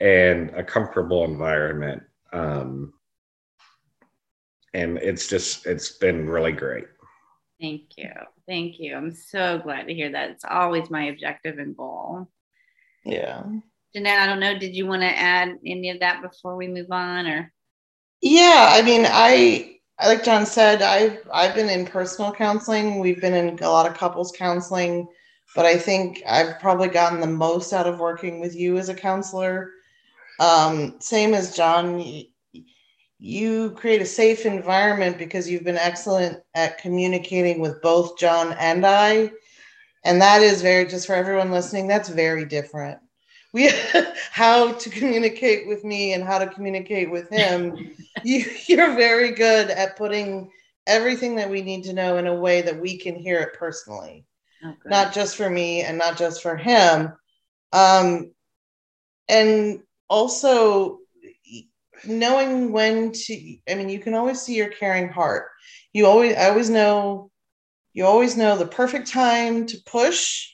and 0.00 0.50
a 0.50 0.64
comfortable 0.64 1.24
environment 1.24 2.02
um, 2.32 2.92
and 4.74 4.98
it's 4.98 5.28
just 5.28 5.66
it's 5.66 5.92
been 5.92 6.28
really 6.28 6.52
great 6.52 6.86
Thank 7.60 7.98
you. 7.98 8.10
Thank 8.48 8.80
you. 8.80 8.96
I'm 8.96 9.14
so 9.14 9.58
glad 9.58 9.86
to 9.86 9.94
hear 9.94 10.10
that. 10.12 10.30
It's 10.30 10.44
always 10.48 10.88
my 10.88 11.04
objective 11.04 11.58
and 11.58 11.76
goal. 11.76 12.26
Yeah. 13.04 13.44
Jeanette, 13.94 14.20
I 14.20 14.26
don't 14.26 14.40
know. 14.40 14.58
Did 14.58 14.74
you 14.74 14.86
want 14.86 15.02
to 15.02 15.18
add 15.18 15.56
any 15.66 15.90
of 15.90 16.00
that 16.00 16.22
before 16.22 16.56
we 16.56 16.68
move 16.68 16.90
on 16.90 17.26
or? 17.26 17.52
Yeah, 18.22 18.68
I 18.70 18.82
mean, 18.82 19.06
I 19.06 19.79
like 20.06 20.24
Jon 20.24 20.46
said, 20.46 20.82
I've 20.82 21.18
I've 21.32 21.54
been 21.54 21.68
in 21.68 21.86
personal 21.86 22.32
counseling. 22.32 23.00
We've 23.00 23.20
been 23.20 23.34
in 23.34 23.58
a 23.62 23.70
lot 23.70 23.86
of 23.86 23.96
couples 23.96 24.32
counseling, 24.32 25.08
but 25.54 25.66
I 25.66 25.76
think 25.76 26.22
I've 26.26 26.58
probably 26.58 26.88
gotten 26.88 27.20
the 27.20 27.26
most 27.26 27.72
out 27.72 27.86
of 27.86 27.98
working 27.98 28.40
with 28.40 28.54
you 28.54 28.78
as 28.78 28.88
a 28.88 28.94
counselor. 28.94 29.70
Um, 30.38 30.96
same 31.00 31.34
as 31.34 31.54
Jon, 31.54 32.02
you 33.18 33.70
create 33.72 34.00
a 34.00 34.06
safe 34.06 34.46
environment 34.46 35.18
because 35.18 35.48
you've 35.48 35.64
been 35.64 35.76
excellent 35.76 36.38
at 36.54 36.78
communicating 36.78 37.60
with 37.60 37.82
both 37.82 38.18
Jon 38.18 38.54
and 38.58 38.86
I. 38.86 39.30
And 40.04 40.22
that 40.22 40.40
is 40.40 40.62
very 40.62 40.86
just 40.86 41.06
for 41.06 41.14
everyone 41.14 41.50
listening, 41.50 41.86
that's 41.86 42.08
very 42.08 42.46
different. 42.46 42.98
We 43.52 43.70
how 44.30 44.72
to 44.72 44.90
communicate 44.90 45.66
with 45.66 45.84
me 45.84 46.12
and 46.12 46.24
how 46.24 46.38
to 46.38 46.46
communicate 46.46 47.10
with 47.10 47.28
him. 47.28 47.96
You, 48.22 48.44
you're 48.66 48.96
very 48.96 49.30
good 49.30 49.70
at 49.70 49.96
putting 49.96 50.50
everything 50.86 51.36
that 51.36 51.48
we 51.48 51.62
need 51.62 51.84
to 51.84 51.94
know 51.94 52.18
in 52.18 52.26
a 52.26 52.34
way 52.34 52.60
that 52.60 52.78
we 52.78 52.98
can 52.98 53.16
hear 53.16 53.40
it 53.40 53.58
personally. 53.58 54.26
Oh, 54.62 54.74
not 54.84 55.14
just 55.14 55.36
for 55.36 55.48
me 55.48 55.80
and 55.80 55.96
not 55.96 56.18
just 56.18 56.42
for 56.42 56.54
him. 56.54 57.14
Um 57.72 58.32
and 59.28 59.80
also 60.08 60.98
knowing 62.04 62.72
when 62.72 63.12
to 63.12 63.56
i 63.68 63.74
mean 63.74 63.88
you 63.88 64.00
can 64.00 64.14
always 64.14 64.40
see 64.40 64.54
your 64.54 64.68
caring 64.68 65.08
heart. 65.08 65.46
You 65.92 66.06
always 66.06 66.36
i 66.36 66.48
always 66.48 66.68
know 66.70 67.30
you 67.92 68.04
always 68.06 68.36
know 68.36 68.56
the 68.56 68.66
perfect 68.66 69.08
time 69.08 69.66
to 69.66 69.78
push 69.86 70.48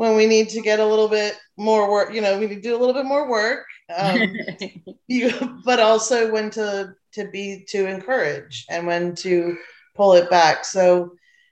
when 0.00 0.16
we 0.16 0.24
need 0.24 0.48
to 0.48 0.62
get 0.62 0.80
a 0.80 0.86
little 0.86 1.08
bit 1.08 1.38
more 1.58 1.90
work 1.90 2.14
you 2.14 2.22
know 2.22 2.38
we 2.38 2.46
need 2.46 2.54
to 2.54 2.60
do 2.62 2.74
a 2.74 2.80
little 2.80 2.94
bit 2.94 3.04
more 3.04 3.28
work 3.28 3.66
um, 3.94 4.34
you 5.08 5.30
but 5.62 5.78
also 5.78 6.32
when 6.32 6.48
to 6.48 6.94
to 7.12 7.28
be 7.30 7.66
to 7.68 7.86
encourage 7.86 8.64
and 8.70 8.86
when 8.86 9.14
to 9.14 9.58
pull 9.94 10.14
it 10.14 10.30
back 10.30 10.64
so 10.64 11.10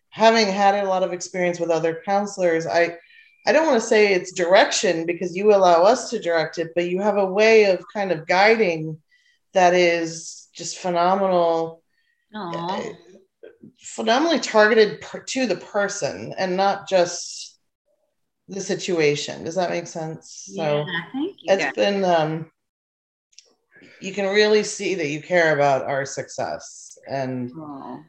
having 0.08 0.46
had 0.46 0.74
a 0.82 0.88
lot 0.88 1.02
of 1.02 1.12
experience 1.12 1.60
with 1.60 1.68
other 1.68 2.00
counselors 2.06 2.66
i 2.66 2.96
i 3.46 3.52
don't 3.52 3.66
want 3.66 3.78
to 3.78 3.86
say 3.86 4.14
it's 4.14 4.32
direction 4.32 5.04
because 5.04 5.36
you 5.36 5.54
allow 5.54 5.82
us 5.82 6.08
to 6.08 6.18
direct 6.18 6.56
it 6.56 6.68
but 6.74 6.88
you 6.88 7.02
have 7.02 7.18
a 7.18 7.32
way 7.40 7.64
of 7.64 7.84
kind 7.92 8.10
of 8.10 8.26
guiding 8.26 8.96
that 9.52 9.74
is 9.74 10.48
just 10.54 10.78
phenomenal 10.78 11.82
Aw. 12.34 12.92
phenomenally 13.78 14.40
targeted 14.40 15.02
per, 15.02 15.20
to 15.20 15.46
the 15.46 15.56
person 15.56 16.34
and 16.38 16.56
not 16.56 16.88
just 16.88 17.37
the 18.48 18.60
situation 18.60 19.44
does 19.44 19.54
that 19.54 19.70
make 19.70 19.86
sense 19.86 20.50
so 20.56 20.62
yeah, 20.62 21.02
thank 21.12 21.36
you. 21.42 21.54
it's 21.54 21.64
guys. 21.64 21.74
been 21.74 22.04
um 22.04 22.50
you 24.00 24.12
can 24.12 24.32
really 24.34 24.62
see 24.64 24.94
that 24.94 25.08
you 25.08 25.20
care 25.22 25.54
about 25.54 25.82
our 25.84 26.04
success 26.04 26.98
and 27.08 27.50
Oh. 27.56 28.00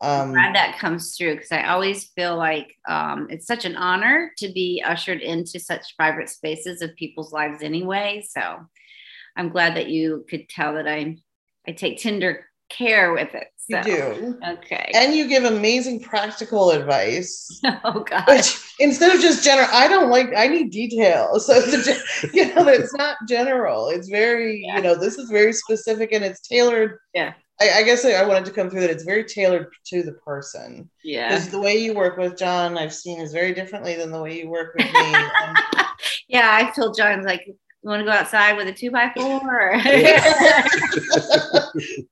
um 0.00 0.32
glad 0.32 0.54
that 0.54 0.78
comes 0.78 1.16
through 1.16 1.36
because 1.36 1.52
I 1.52 1.68
always 1.68 2.04
feel 2.16 2.36
like 2.36 2.74
um, 2.88 3.28
it's 3.30 3.46
such 3.46 3.64
an 3.64 3.76
honor 3.76 4.32
to 4.38 4.48
be 4.52 4.82
ushered 4.84 5.20
into 5.22 5.58
such 5.58 5.96
private 5.96 6.28
spaces 6.28 6.82
of 6.82 6.94
people's 6.96 7.32
lives 7.32 7.62
anyway. 7.62 8.22
So 8.28 8.42
I'm 9.36 9.48
glad 9.50 9.76
that 9.76 9.88
you 9.88 10.26
could 10.28 10.48
tell 10.48 10.74
that 10.74 10.86
I 10.88 11.16
I 11.66 11.72
take 11.72 11.98
tender 11.98 12.46
care 12.68 13.12
with 13.12 13.34
it. 13.34 13.48
So. 13.70 13.78
you 13.78 13.82
do 13.84 14.38
Okay. 14.48 14.92
and 14.94 15.12
you 15.12 15.26
give 15.26 15.42
amazing 15.42 15.98
practical 16.00 16.70
advice 16.70 17.60
oh 17.84 18.04
God. 18.08 18.22
which 18.28 18.56
instead 18.78 19.12
of 19.12 19.20
just 19.20 19.42
general 19.42 19.66
i 19.72 19.88
don't 19.88 20.08
like 20.08 20.28
i 20.36 20.46
need 20.46 20.70
detail 20.70 21.40
so 21.40 21.54
you 22.32 22.54
know 22.54 22.68
it's 22.68 22.94
not 22.94 23.16
general 23.28 23.88
it's 23.88 24.08
very 24.08 24.62
Yeah. 24.64 24.76
you 24.76 24.82
know 24.84 24.94
this 24.94 25.18
is 25.18 25.28
very 25.30 25.52
specific 25.52 26.12
and 26.12 26.24
it's 26.24 26.40
tailored 26.46 26.98
Yeah. 27.12 27.32
I, 27.60 27.78
I 27.78 27.82
guess 27.82 28.04
I, 28.04 28.12
I 28.12 28.24
wanted 28.24 28.44
to 28.44 28.52
come 28.52 28.70
through 28.70 28.82
that 28.82 28.90
it's 28.90 29.02
very 29.02 29.24
tailored 29.24 29.66
to 29.86 30.04
the 30.04 30.12
person 30.12 30.88
Yeah. 31.02 31.28
because 31.30 31.48
the 31.48 31.58
way 31.60 31.76
you 31.76 31.92
work 31.92 32.16
with 32.18 32.38
jon 32.38 32.78
i've 32.78 32.94
seen 32.94 33.18
is 33.20 33.32
very 33.32 33.52
differently 33.52 33.96
than 33.96 34.12
the 34.12 34.22
way 34.22 34.38
you 34.38 34.48
work 34.48 34.76
with 34.78 34.86
me 34.92 35.14
um, 35.42 35.54
yeah. 36.28 36.50
I 36.52 36.70
told 36.70 36.96
Jon 36.96 37.22
like, 37.24 37.46
you 37.86 37.90
want 37.90 38.00
to 38.00 38.06
go 38.06 38.12
outside 38.12 38.56
with 38.56 38.66
a 38.68 38.72
two 38.72 38.90
by 38.90 39.12
four? 39.16 39.74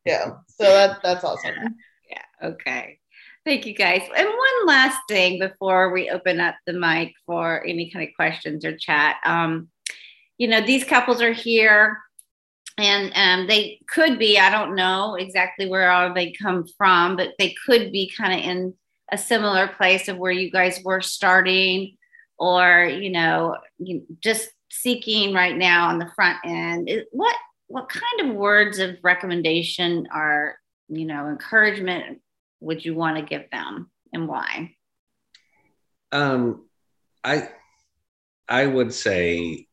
yeah 0.04 0.32
so 0.46 0.64
that 0.64 1.00
that's 1.02 1.24
awesome 1.24 1.76
Yeah. 2.08 2.48
Okay. 2.48 2.98
Thank 3.44 3.66
you 3.66 3.74
guys. 3.74 4.02
And 4.16 4.26
one 4.26 4.66
last 4.66 4.98
thing 5.08 5.38
before 5.38 5.92
we 5.92 6.08
open 6.08 6.40
up 6.40 6.54
the 6.66 6.72
mic 6.72 7.12
for 7.26 7.62
any 7.66 7.90
kind 7.90 8.08
of 8.08 8.14
questions 8.16 8.64
or 8.64 8.74
chat. 8.76 9.16
Um, 9.24 9.68
you 10.38 10.48
know, 10.48 10.62
these 10.62 10.82
couples 10.84 11.20
are 11.20 11.32
here 11.32 11.98
and 12.78 13.12
um, 13.14 13.46
they 13.46 13.80
could 13.88 14.18
be, 14.18 14.38
I 14.38 14.50
don't 14.50 14.74
know 14.74 15.16
exactly 15.16 15.68
where 15.68 15.90
all 15.90 16.14
they 16.14 16.32
come 16.32 16.66
from, 16.78 17.16
but 17.16 17.34
they 17.38 17.54
could 17.66 17.92
be 17.92 18.10
kind 18.16 18.32
of 18.32 18.46
in 18.48 18.74
a 19.12 19.18
similar 19.18 19.68
place 19.68 20.08
of 20.08 20.16
where 20.16 20.32
you 20.32 20.50
guys 20.50 20.80
were 20.82 21.02
starting 21.02 21.96
or, 22.38 22.84
you 22.84 23.10
know, 23.10 23.56
you, 23.78 24.04
just 24.20 24.48
seeking 24.80 25.34
right 25.34 25.56
now 25.56 25.88
on 25.88 25.98
the 25.98 26.10
front 26.14 26.38
end. 26.44 26.90
What, 27.12 27.36
what 27.68 27.88
kind 27.88 28.28
of 28.30 28.36
words 28.36 28.78
of 28.78 28.96
recommendation 29.02 30.08
are 30.12 30.56
you 30.88 31.06
know, 31.06 31.28
encouragement 31.28 32.20
would 32.60 32.84
you 32.84 32.94
want 32.94 33.16
to 33.16 33.22
give 33.22 33.50
them 33.50 33.90
and 34.12 34.28
why? 34.28 34.74
um 36.12 36.68
i 37.24 37.48
i 38.48 38.64
would 38.64 38.92
say 38.92 39.66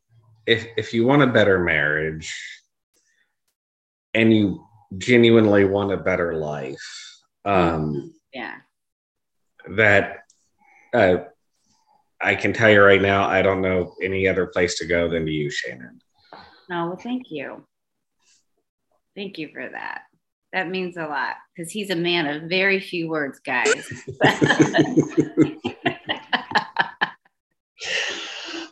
if 0.48 0.66
if 0.78 0.94
you 0.94 1.06
want 1.06 1.22
a 1.22 1.28
better 1.28 1.60
marriage 1.60 2.34
and 4.14 4.34
you 4.34 4.66
genuinely 4.98 5.66
want 5.66 5.92
a 5.92 5.98
better 5.98 6.34
life 6.34 7.20
um 7.46 8.14
Yeah. 8.34 8.56
that 9.70 10.24
uh, 10.94 11.18
I 12.24 12.36
can 12.36 12.54
tell 12.54 12.70
you 12.70 12.82
right 12.82 13.02
now, 13.02 13.28
I 13.28 13.42
don't 13.42 13.62
know 13.62 13.96
any 14.02 14.28
other 14.28 14.48
place 14.48 14.78
to 14.78 14.86
go 14.86 15.08
than 15.10 15.26
to 15.26 15.32
you, 15.32 15.50
Shanon. 15.50 16.00
No, 16.70 16.88
well, 16.88 16.98
thank 16.98 17.24
you. 17.30 17.66
Thank 19.16 19.38
you 19.38 19.50
for 19.54 19.68
that. 19.70 20.04
That 20.54 20.70
means 20.70 20.98
a 20.98 21.06
lot 21.08 21.36
because 21.56 21.72
he's 21.72 21.90
a 21.90 21.96
man 21.96 22.28
of 22.28 22.50
very 22.50 22.80
few 22.80 23.10
words, 23.10 23.40
guys. 23.40 23.74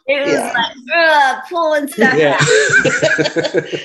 It 0.10 0.26
was 0.26 0.34
Yeah. 0.34 0.54
like 0.56 0.76
ugh, 0.96 1.44
pulling 1.50 1.88
stuff 1.88 2.18
yeah. 2.18 2.38
out. 2.40 3.66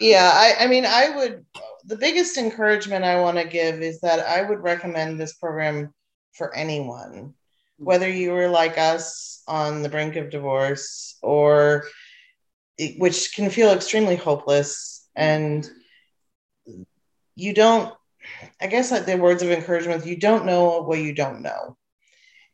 Yeah, 0.00 0.32
I, 0.34 0.64
I 0.64 0.66
mean, 0.66 0.84
I 0.84 1.14
would, 1.14 1.44
the 1.84 1.94
biggest 1.96 2.36
encouragement 2.36 3.04
I 3.04 3.20
want 3.20 3.38
to 3.38 3.44
give 3.44 3.82
is 3.82 4.00
that 4.00 4.18
I 4.18 4.42
would 4.42 4.60
recommend 4.60 5.20
this 5.20 5.34
program 5.34 5.94
for 6.32 6.52
anyone, 6.56 7.34
whether 7.82 8.08
you 8.08 8.30
were 8.30 8.48
like 8.48 8.78
us 8.78 9.42
on 9.48 9.82
the 9.82 9.88
brink 9.88 10.16
of 10.16 10.30
divorce 10.30 11.18
or 11.22 11.84
which 12.98 13.34
can 13.34 13.50
feel 13.50 13.70
extremely 13.70 14.16
hopeless 14.16 15.08
and 15.16 15.68
you 17.34 17.52
don't 17.52 17.92
i 18.60 18.66
guess 18.66 18.90
like 18.90 19.04
the 19.04 19.16
words 19.16 19.42
of 19.42 19.50
encouragement 19.50 20.06
you 20.06 20.16
don't 20.16 20.46
know 20.46 20.82
what 20.82 21.00
you 21.00 21.14
don't 21.14 21.42
know. 21.42 21.76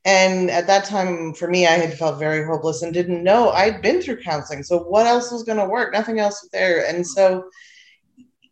And 0.05 0.51
at 0.51 0.69
that 0.69 0.87
time 0.87 1.35
for 1.35 1.49
me 1.49 1.67
i 1.67 1.73
had 1.73 1.99
felt 1.99 2.19
very 2.19 2.45
hopeless 2.45 2.83
and 2.83 2.95
didn't 2.95 3.23
know. 3.23 3.51
I'd 3.51 3.83
been 3.83 4.01
through 4.01 4.23
counseling 4.23 4.63
so 4.63 4.79
what 4.79 5.07
else 5.07 5.31
was 5.31 5.43
going 5.43 5.59
to 5.59 5.67
work? 5.67 5.93
Nothing 5.93 6.19
else 6.19 6.43
was 6.43 6.51
there. 6.51 6.87
And 6.87 7.07
so 7.07 7.51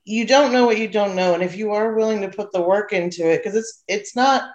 you 0.05 0.27
don't 0.27 0.53
know 0.53 0.67
what 0.67 0.79
you 0.79 0.89
don't 0.89 1.17
know. 1.17 1.35
And 1.35 1.43
if 1.43 1.57
you 1.57 1.73
are 1.73 1.95
willing 1.95 2.21
to 2.21 2.29
put 2.29 2.53
the 2.53 2.61
work 2.61 2.93
into 2.93 3.29
it 3.31 3.39
because 3.39 3.57
it's 3.57 3.83
it's 3.89 4.15
not 4.15 4.51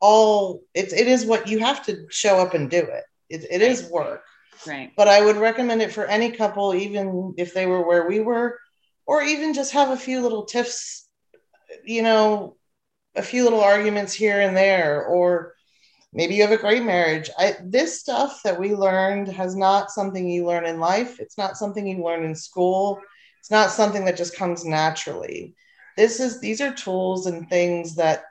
all 0.00 0.62
it's 0.74 0.92
it 0.92 1.06
is 1.06 1.26
what 1.26 1.48
you 1.48 1.58
have 1.58 1.84
to 1.86 2.06
show 2.10 2.38
up 2.38 2.54
and 2.54 2.70
do 2.70 2.78
it. 2.78 3.04
It, 3.28 3.46
it 3.50 3.62
is 3.62 3.88
work. 3.90 4.24
Right. 4.66 4.92
But 4.96 5.08
i 5.08 5.24
would 5.24 5.36
recommend 5.36 5.80
it 5.80 5.92
for 5.92 6.04
any 6.04 6.32
couple 6.32 6.74
even 6.74 7.34
if 7.38 7.54
they 7.54 7.66
were 7.66 7.86
where 7.86 8.06
we 8.06 8.20
were 8.20 8.58
or 9.06 9.22
even 9.22 9.54
just 9.54 9.72
have 9.72 9.90
a 9.90 9.96
few 9.96 10.20
little 10.20 10.44
tiffs 10.44 11.08
you 11.84 12.02
know 12.02 12.56
a 13.16 13.22
few 13.22 13.44
little 13.44 13.62
arguments 13.62 14.12
here 14.12 14.40
and 14.40 14.54
there 14.56 15.04
or 15.04 15.54
maybe 16.12 16.34
you 16.34 16.42
have 16.42 16.52
a 16.52 16.56
great 16.56 16.82
marriage. 16.82 17.30
I, 17.38 17.56
this 17.62 18.00
stuff 18.00 18.40
that 18.44 18.58
we 18.58 18.74
learned 18.74 19.28
has 19.28 19.54
not 19.54 19.90
something 19.90 20.28
you 20.28 20.46
learn 20.46 20.66
in 20.66 20.80
life. 20.80 21.20
It's 21.20 21.38
not 21.38 21.56
something 21.56 21.86
you 21.86 22.04
learn 22.04 22.24
in 22.24 22.34
school. 22.34 23.00
It's 23.38 23.50
not 23.50 23.70
something 23.70 24.04
that 24.04 24.16
just 24.16 24.36
comes 24.36 24.64
naturally. 24.64 25.54
This 25.96 26.20
is 26.20 26.40
these 26.40 26.60
are 26.60 26.72
tools 26.72 27.26
and 27.26 27.48
things 27.48 27.96
that 27.96 28.24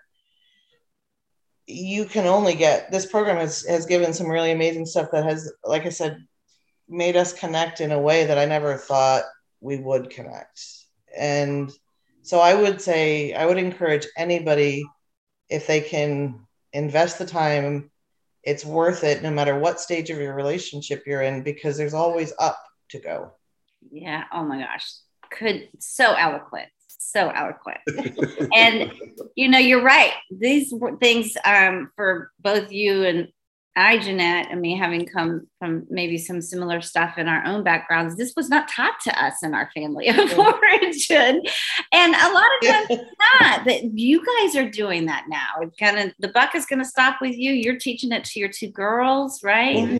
you 1.69 2.05
can 2.05 2.25
only 2.25 2.55
get 2.55 2.91
this 2.91 3.05
program 3.05 3.37
has, 3.37 3.63
has 3.65 3.85
given 3.85 4.11
some 4.11 4.27
really 4.27 4.51
amazing 4.51 4.85
stuff 4.85 5.09
that 5.11 5.23
has 5.23 5.51
like 5.63 5.85
i 5.85 5.89
said 5.89 6.17
made 6.87 7.15
us 7.15 7.31
connect 7.31 7.79
in 7.79 7.91
a 7.91 7.99
way 7.99 8.25
that 8.25 8.39
i 8.39 8.45
never 8.45 8.75
thought 8.75 9.23
we 9.61 9.77
would 9.77 10.09
connect. 10.09 10.59
And 11.15 11.71
so 12.23 12.39
i 12.39 12.53
would 12.55 12.81
say 12.81 13.33
i 13.33 13.45
would 13.45 13.57
encourage 13.57 14.07
anybody 14.17 14.83
if 15.49 15.67
they 15.67 15.81
can 15.81 16.39
invest 16.73 17.19
the 17.19 17.25
time 17.25 17.91
it's 18.43 18.65
worth 18.65 19.03
it 19.03 19.21
no 19.21 19.29
matter 19.29 19.57
what 19.57 19.79
stage 19.79 20.09
of 20.09 20.17
your 20.17 20.33
relationship 20.33 21.03
you're 21.05 21.21
in 21.21 21.43
because 21.43 21.77
there's 21.77 21.93
always 21.93 22.33
up 22.39 22.57
to 22.89 22.99
go. 22.99 23.31
Yeah. 23.91 24.23
Oh 24.33 24.43
my 24.43 24.59
gosh. 24.59 24.89
Could 25.29 25.69
so 25.79 26.13
eloquent 26.13 26.69
so 26.99 27.29
eloquent. 27.29 27.79
and 28.53 28.91
you 29.35 29.47
know, 29.47 29.57
you're 29.57 29.83
right. 29.83 30.13
These 30.29 30.73
things 30.99 31.35
um, 31.45 31.91
for 31.95 32.31
both 32.39 32.71
you 32.71 33.03
and 33.03 33.29
I, 33.75 33.97
Jeanette, 33.97 34.47
and 34.51 34.59
me 34.59 34.75
having 34.75 35.05
come 35.05 35.47
from 35.57 35.87
maybe 35.89 36.17
some 36.17 36.41
similar 36.41 36.81
stuff 36.81 37.17
in 37.17 37.29
our 37.29 37.45
own 37.45 37.63
backgrounds, 37.63 38.17
this 38.17 38.33
was 38.35 38.49
not 38.49 38.67
taught 38.67 38.99
to 39.03 39.23
us 39.23 39.41
in 39.41 39.53
our 39.53 39.71
family 39.73 40.09
of 40.09 40.17
origin. 40.37 41.41
And 41.93 42.15
a 42.15 42.33
lot 42.33 42.49
of 42.61 42.67
times 42.67 42.89
not 43.41 43.65
that 43.65 43.97
you 43.97 44.25
guys 44.25 44.57
are 44.57 44.69
doing 44.69 45.05
that 45.05 45.25
now. 45.29 45.61
It's 45.61 45.77
kind 45.77 45.97
of 45.97 46.13
the 46.19 46.27
buck 46.27 46.55
is 46.55 46.65
going 46.65 46.79
to 46.79 46.85
stop 46.85 47.21
with 47.21 47.37
you. 47.37 47.53
You're 47.53 47.77
teaching 47.79 48.11
it 48.11 48.25
to 48.25 48.39
your 48.39 48.49
two 48.49 48.69
girls, 48.69 49.43
right? 49.43 49.77
Mm-hmm 49.77 49.97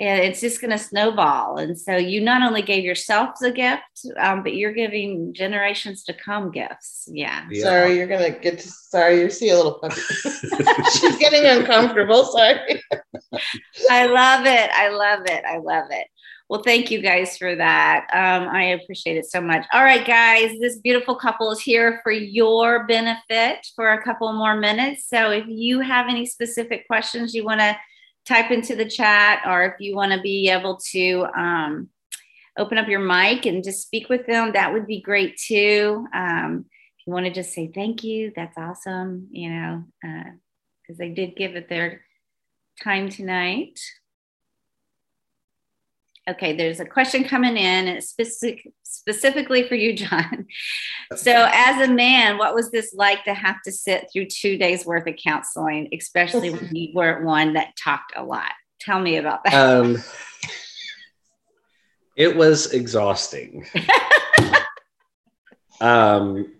and 0.00 0.24
it's 0.24 0.40
just 0.40 0.62
going 0.62 0.70
to 0.70 0.78
snowball. 0.78 1.58
And 1.58 1.78
so 1.78 1.94
you 1.94 2.22
not 2.22 2.42
only 2.42 2.62
gave 2.62 2.84
yourself 2.84 3.36
the 3.38 3.52
gift, 3.52 3.82
um, 4.18 4.42
but 4.42 4.54
you're 4.54 4.72
giving 4.72 5.34
generations 5.34 6.04
to 6.04 6.14
come 6.14 6.50
gifts. 6.50 7.06
Yeah. 7.12 7.44
yeah. 7.50 7.62
Sorry, 7.62 7.98
you're 7.98 8.06
going 8.06 8.32
to 8.32 8.40
get 8.40 8.60
to, 8.60 8.68
sorry, 8.68 9.20
you 9.20 9.28
see 9.28 9.50
a 9.50 9.56
little 9.56 9.74
puppy. 9.74 10.00
She's 10.92 11.18
getting 11.18 11.44
uncomfortable. 11.44 12.24
Sorry. 12.24 12.82
I 13.90 14.06
love 14.06 14.46
it. 14.46 14.70
I 14.72 14.88
love 14.88 15.20
it. 15.26 15.44
I 15.44 15.58
love 15.58 15.88
it. 15.90 16.06
Well, 16.48 16.62
thank 16.62 16.90
you 16.90 17.02
guys 17.02 17.36
for 17.36 17.54
that. 17.54 18.08
Um, 18.12 18.48
I 18.48 18.70
appreciate 18.70 19.18
it 19.18 19.26
so 19.26 19.40
much. 19.40 19.66
All 19.72 19.84
right, 19.84 20.04
guys, 20.04 20.58
this 20.60 20.78
beautiful 20.78 21.14
couple 21.14 21.52
is 21.52 21.60
here 21.60 22.00
for 22.02 22.10
your 22.10 22.86
benefit 22.86 23.58
for 23.76 23.92
a 23.92 24.02
couple 24.02 24.32
more 24.32 24.56
minutes. 24.56 25.06
So 25.08 25.30
if 25.30 25.44
you 25.46 25.80
have 25.80 26.08
any 26.08 26.24
specific 26.24 26.86
questions 26.88 27.34
you 27.34 27.44
want 27.44 27.60
to 27.60 27.76
type 28.26 28.50
into 28.50 28.76
the 28.76 28.88
chat 28.88 29.42
or 29.46 29.64
if 29.64 29.74
you 29.80 29.94
want 29.94 30.12
to 30.12 30.20
be 30.20 30.48
able 30.48 30.78
to 30.92 31.26
um, 31.36 31.88
open 32.58 32.78
up 32.78 32.88
your 32.88 33.00
mic 33.00 33.46
and 33.46 33.64
just 33.64 33.82
speak 33.82 34.08
with 34.08 34.26
them, 34.26 34.52
that 34.52 34.72
would 34.72 34.86
be 34.86 35.00
great 35.00 35.36
too. 35.36 36.06
Um, 36.14 36.66
if 36.98 37.06
you 37.06 37.12
want 37.12 37.26
to 37.26 37.32
just 37.32 37.52
say 37.52 37.70
thank 37.74 38.04
you, 38.04 38.32
that's 38.36 38.58
awesome, 38.58 39.28
you 39.30 39.50
know, 39.50 39.84
because 40.02 40.96
uh, 40.96 40.98
they 40.98 41.10
did 41.10 41.36
give 41.36 41.56
it 41.56 41.68
their 41.68 42.02
time 42.82 43.08
tonight. 43.08 43.80
Okay, 46.28 46.54
there's 46.54 46.80
a 46.80 46.84
question 46.84 47.24
coming 47.24 47.56
in, 47.56 47.88
and 47.88 47.90
it's 47.96 48.10
specific, 48.10 48.70
specifically 48.82 49.66
for 49.66 49.74
you, 49.74 49.94
Jon. 49.94 50.46
So, 51.16 51.48
as 51.50 51.88
a 51.88 51.92
man, 51.92 52.36
what 52.36 52.54
was 52.54 52.70
this 52.70 52.92
like 52.94 53.24
to 53.24 53.34
have 53.34 53.56
to 53.64 53.72
sit 53.72 54.08
through 54.12 54.26
two 54.26 54.58
days 54.58 54.84
worth 54.84 55.06
of 55.06 55.14
counseling, 55.16 55.88
especially 55.96 56.50
when 56.50 56.74
you 56.74 56.90
weren't 56.94 57.24
one 57.24 57.54
that 57.54 57.72
talked 57.82 58.12
a 58.16 58.22
lot? 58.22 58.52
Tell 58.80 59.00
me 59.00 59.16
about 59.16 59.44
that. 59.44 59.54
Um, 59.54 60.02
it 62.16 62.36
was 62.36 62.72
exhausting. 62.72 63.66
um, 65.80 66.52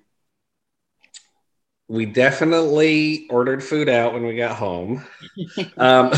we 1.86 2.06
definitely 2.06 3.26
ordered 3.28 3.62
food 3.62 3.88
out 3.88 4.14
when 4.14 4.24
we 4.24 4.36
got 4.36 4.56
home. 4.56 5.04
um, 5.76 6.12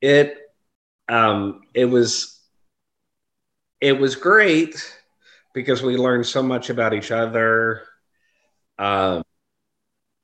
it 0.00 0.45
um, 1.08 1.62
it 1.74 1.86
was 1.86 2.40
it 3.80 3.98
was 3.98 4.16
great 4.16 4.74
because 5.54 5.82
we 5.82 5.96
learned 5.96 6.26
so 6.26 6.42
much 6.42 6.70
about 6.70 6.94
each 6.94 7.10
other. 7.10 7.82
Um, 8.78 9.22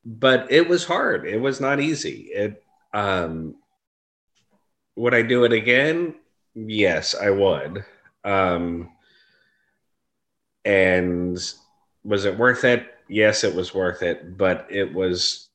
but 0.04 0.50
it 0.50 0.68
was 0.68 0.84
hard. 0.84 1.26
It 1.26 1.38
was 1.38 1.60
not 1.60 1.80
easy. 1.80 2.30
It 2.32 2.62
um, 2.92 3.56
would 4.96 5.14
I 5.14 5.22
do 5.22 5.44
it 5.44 5.52
again? 5.52 6.14
Yes, 6.54 7.14
I 7.14 7.30
would. 7.30 7.84
Um, 8.24 8.90
and 10.64 11.38
was 12.04 12.24
it 12.24 12.38
worth 12.38 12.64
it? 12.64 12.86
Yes, 13.08 13.44
it 13.44 13.54
was 13.54 13.74
worth 13.74 14.02
it, 14.02 14.36
but 14.36 14.66
it 14.70 14.92
was 14.92 15.48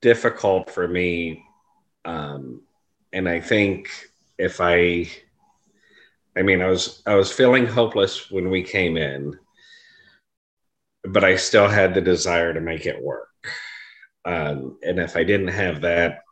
difficult 0.00 0.70
for 0.70 0.86
me. 0.86 1.44
Um, 2.04 2.62
and 3.12 3.28
I 3.28 3.40
think 3.40 3.88
if 4.38 4.60
I 4.60 5.08
I 6.36 6.42
mean 6.42 6.62
I 6.62 6.66
was 6.66 7.02
I 7.06 7.14
was 7.14 7.32
feeling 7.32 7.66
hopeless 7.66 8.30
when 8.30 8.50
we 8.50 8.62
came 8.62 8.96
in, 8.96 9.38
but 11.04 11.24
I 11.24 11.36
still 11.36 11.68
had 11.68 11.94
the 11.94 12.00
desire 12.00 12.52
to 12.52 12.60
make 12.60 12.86
it 12.86 13.02
work. 13.02 13.28
Um, 14.24 14.78
and 14.82 14.98
if 14.98 15.16
I 15.16 15.22
didn't 15.22 15.48
have 15.48 15.82
that 15.82 16.22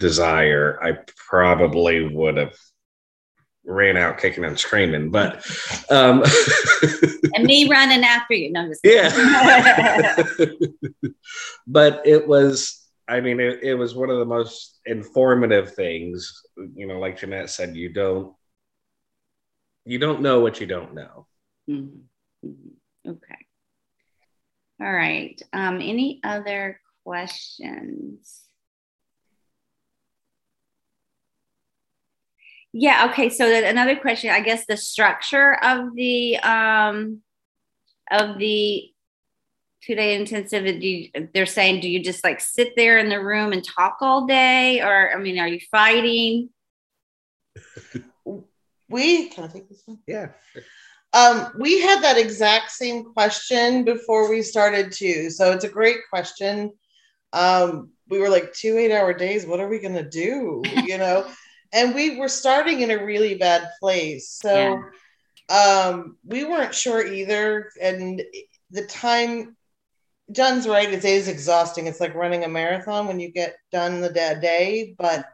desire, 0.00 0.78
I 0.82 0.98
probably 1.28 2.02
would 2.02 2.36
have 2.36 2.56
ran 3.64 3.96
out 3.96 4.18
kicking 4.18 4.44
and 4.44 4.58
screaming. 4.58 5.10
But 5.10 5.46
um, 5.90 6.24
and 7.34 7.44
me 7.44 7.68
running 7.68 8.02
after 8.02 8.34
you. 8.34 8.50
No, 8.50 8.72
yeah. 8.82 10.16
but 11.66 12.02
it 12.04 12.26
was 12.26 12.77
I 13.08 13.20
mean, 13.20 13.40
it, 13.40 13.60
it 13.62 13.74
was 13.74 13.94
one 13.94 14.10
of 14.10 14.18
the 14.18 14.26
most 14.26 14.80
informative 14.84 15.74
things. 15.74 16.42
You 16.74 16.86
know, 16.86 16.98
like 16.98 17.18
Jeanette 17.18 17.50
said, 17.50 17.74
you 17.74 17.92
don't 17.92 18.34
you 19.84 19.98
don't 19.98 20.20
know 20.20 20.40
what 20.40 20.60
you 20.60 20.66
don't 20.66 20.94
know. 20.94 21.26
Mm-hmm. 21.70 23.08
Okay. 23.08 23.46
All 24.80 24.92
right. 24.92 25.40
Um, 25.52 25.76
any 25.76 26.20
other 26.22 26.80
questions? 27.04 28.42
Yeah. 32.72 33.08
Okay. 33.10 33.30
So 33.30 33.50
another 33.50 33.96
question. 33.96 34.30
I 34.30 34.40
guess 34.40 34.66
the 34.66 34.76
structure 34.76 35.54
of 35.54 35.94
the 35.94 36.36
um, 36.38 37.22
of 38.10 38.38
the 38.38 38.90
two 39.88 39.94
day 39.94 40.14
intensive 40.14 40.66
you, 40.66 41.10
they're 41.32 41.46
saying 41.46 41.80
do 41.80 41.88
you 41.88 42.02
just 42.02 42.22
like 42.22 42.40
sit 42.40 42.76
there 42.76 42.98
in 42.98 43.08
the 43.08 43.20
room 43.20 43.52
and 43.52 43.64
talk 43.64 43.96
all 44.00 44.26
day? 44.26 44.80
Or 44.80 45.10
i 45.12 45.18
mean 45.18 45.38
are 45.38 45.48
you 45.48 45.60
fighting? 45.70 46.50
We 48.90 49.28
can 49.28 49.44
i 49.44 49.48
take 49.48 49.68
this 49.68 49.82
one? 49.84 49.98
Yeah. 50.06 50.28
Um, 51.12 51.52
we 51.58 51.82
had 51.82 52.02
that 52.02 52.16
exact 52.16 52.70
same 52.70 53.12
question 53.12 53.84
before 53.84 54.30
we 54.30 54.40
started 54.40 54.92
too 54.92 55.28
so 55.28 55.52
it's 55.52 55.64
a 55.64 55.68
great 55.68 55.98
question. 56.08 56.72
Um, 57.34 57.90
we 58.08 58.18
were 58.18 58.30
like 58.30 58.54
two 58.54 58.78
eight 58.78 58.90
hour 58.90 59.12
days 59.12 59.46
what 59.46 59.60
are 59.60 59.68
we 59.68 59.78
going 59.78 59.94
to 59.94 60.08
do? 60.08 60.62
You 60.86 60.96
know? 60.96 61.26
And 61.74 61.94
we 61.94 62.16
were 62.16 62.28
starting 62.28 62.80
in 62.80 62.90
a 62.90 63.04
really 63.04 63.34
bad 63.34 63.68
place 63.78 64.30
so 64.30 64.82
yeah. 65.50 65.54
um, 65.54 66.16
we 66.24 66.44
weren't 66.44 66.74
sure 66.74 67.06
either 67.06 67.70
and 67.82 68.22
the 68.70 68.86
time 68.86 69.54
Jon's 70.30 70.68
right. 70.68 70.92
It 70.92 71.04
is 71.04 71.28
exhausting. 71.28 71.86
It's 71.86 72.00
like 72.00 72.14
running 72.14 72.44
a 72.44 72.48
marathon 72.48 73.06
when 73.06 73.18
you 73.18 73.30
get 73.30 73.56
done 73.72 74.00
the 74.00 74.10
day, 74.10 74.94
but 74.98 75.26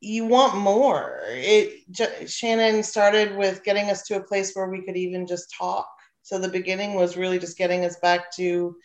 you 0.00 0.24
want 0.24 0.56
more. 0.56 1.20
It 1.28 1.90
J- 1.90 2.24
Shanon 2.24 2.84
started 2.84 3.36
with 3.36 3.62
getting 3.64 3.90
us 3.90 4.02
to 4.04 4.16
a 4.16 4.24
place 4.24 4.54
where 4.54 4.68
we 4.68 4.82
could 4.82 4.96
even 4.96 5.26
just 5.26 5.54
talk. 5.56 5.88
So 6.22 6.38
the 6.38 6.48
beginning 6.48 6.94
was 6.94 7.16
really 7.16 7.38
just 7.38 7.58
getting 7.58 7.84
us 7.84 7.96
back 8.00 8.32
to 8.36 8.76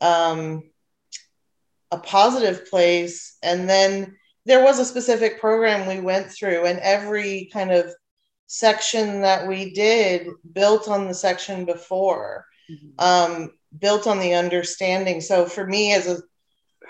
um, 0.00 0.70
a 1.90 1.98
positive 1.98 2.68
place, 2.68 3.36
and 3.42 3.68
then 3.68 4.16
there 4.46 4.64
was 4.64 4.78
a 4.78 4.84
specific 4.84 5.40
program 5.40 5.86
we 5.86 6.00
went 6.00 6.30
through, 6.30 6.64
and 6.66 6.78
every 6.80 7.50
kind 7.52 7.70
of 7.70 7.92
section 8.46 9.20
that 9.20 9.46
we 9.46 9.72
did 9.72 10.26
built 10.52 10.88
on 10.88 11.06
the 11.06 11.14
section 11.14 11.64
before, 11.64 12.46
mm-hmm. 12.68 12.88
um, 12.98 13.52
built 13.78 14.06
on 14.06 14.18
the 14.18 14.34
understanding. 14.34 15.20
So 15.20 15.46
for 15.46 15.66
me, 15.66 15.92
as 15.94 16.06
a 16.06 16.18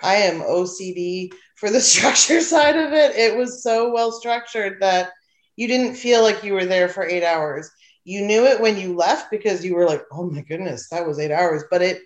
I 0.02 0.16
am 0.16 0.42
OCD 0.42 1.32
for 1.56 1.70
the 1.70 1.80
structure 1.92 2.40
side 2.40 2.76
of 2.76 2.92
it. 2.92 3.16
It 3.16 3.36
was 3.36 3.62
so 3.62 3.92
well 3.92 4.12
structured 4.12 4.80
that 4.80 5.10
you 5.56 5.68
didn't 5.68 5.96
feel 5.96 6.22
like 6.22 6.42
you 6.42 6.54
were 6.54 6.64
there 6.64 6.88
for 6.88 7.04
eight 7.06 7.24
hours. 7.24 7.70
You 8.04 8.22
knew 8.22 8.44
it 8.46 8.60
when 8.60 8.78
you 8.78 8.96
left 8.96 9.30
because 9.30 9.64
you 9.64 9.74
were 9.74 9.86
like, 9.86 10.02
"Oh 10.12 10.24
my 10.30 10.40
goodness, 10.42 10.88
that 10.90 11.06
was 11.06 11.18
eight 11.18 11.30
hours." 11.30 11.64
But 11.70 11.82
it, 11.82 12.02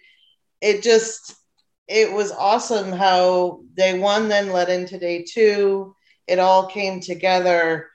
it 0.60 0.82
just, 0.82 1.34
it 1.88 2.12
was 2.12 2.32
awesome 2.32 2.92
how 2.92 3.60
day 3.74 3.98
one 3.98 4.28
then 4.28 4.50
led 4.50 4.70
into 4.70 4.98
day 4.98 5.24
two. 5.28 5.94
It 6.26 6.38
all 6.38 6.66
came 6.66 7.00
together, 7.00 7.88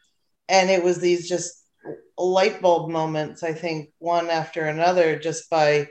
and 0.48 0.70
it 0.70 0.84
was 0.84 1.00
these 1.00 1.28
just 1.28 1.66
light 2.18 2.62
bulb 2.62 2.90
moments. 2.90 3.44
I 3.44 3.54
think 3.54 3.90
one 4.00 4.30
after 4.30 4.66
another, 4.66 5.20
just 5.20 5.50
by, 5.50 5.88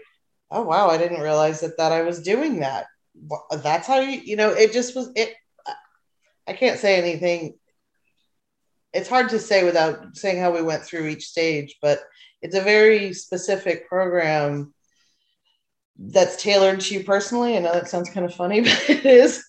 oh 0.51 0.62
wow, 0.62 0.88
I 0.88 0.99
didn't 0.99 1.20
realize 1.20 1.61
that 1.61 1.76
that 1.78 1.92
I 1.92 2.03
was 2.03 2.22
doing 2.22 2.61
that. 2.61 2.86
That's 3.62 3.86
how 3.86 4.01
you 4.01 4.20
you 4.20 4.36
know 4.36 4.51
it 4.51 4.72
just 4.72 4.94
was 4.94 5.11
it 5.16 5.34
i 6.46 6.53
can't 6.53 6.78
say 6.78 6.96
anything. 6.96 7.55
It's 8.92 9.09
hard 9.09 9.28
to 9.30 9.38
say 9.38 9.64
without 9.64 10.16
saying 10.16 10.40
how 10.40 10.53
we 10.53 10.62
went 10.62 10.82
through 10.82 11.09
each 11.09 11.26
stage 11.26 11.76
but 11.82 12.01
it's 12.40 12.55
a 12.55 12.61
very 12.61 13.12
specific 13.12 13.88
program 13.88 14.72
that's 15.99 16.40
tailored 16.40 16.80
to 16.80 16.94
you 16.94 17.05
personally. 17.05 17.57
I 17.57 17.61
know 17.61 17.72
that 17.72 17.88
sounds 17.88 18.09
kind 18.09 18.24
of 18.24 18.34
funny 18.34 18.61
but 18.62 18.88
it 18.88 19.05
is. 19.05 19.44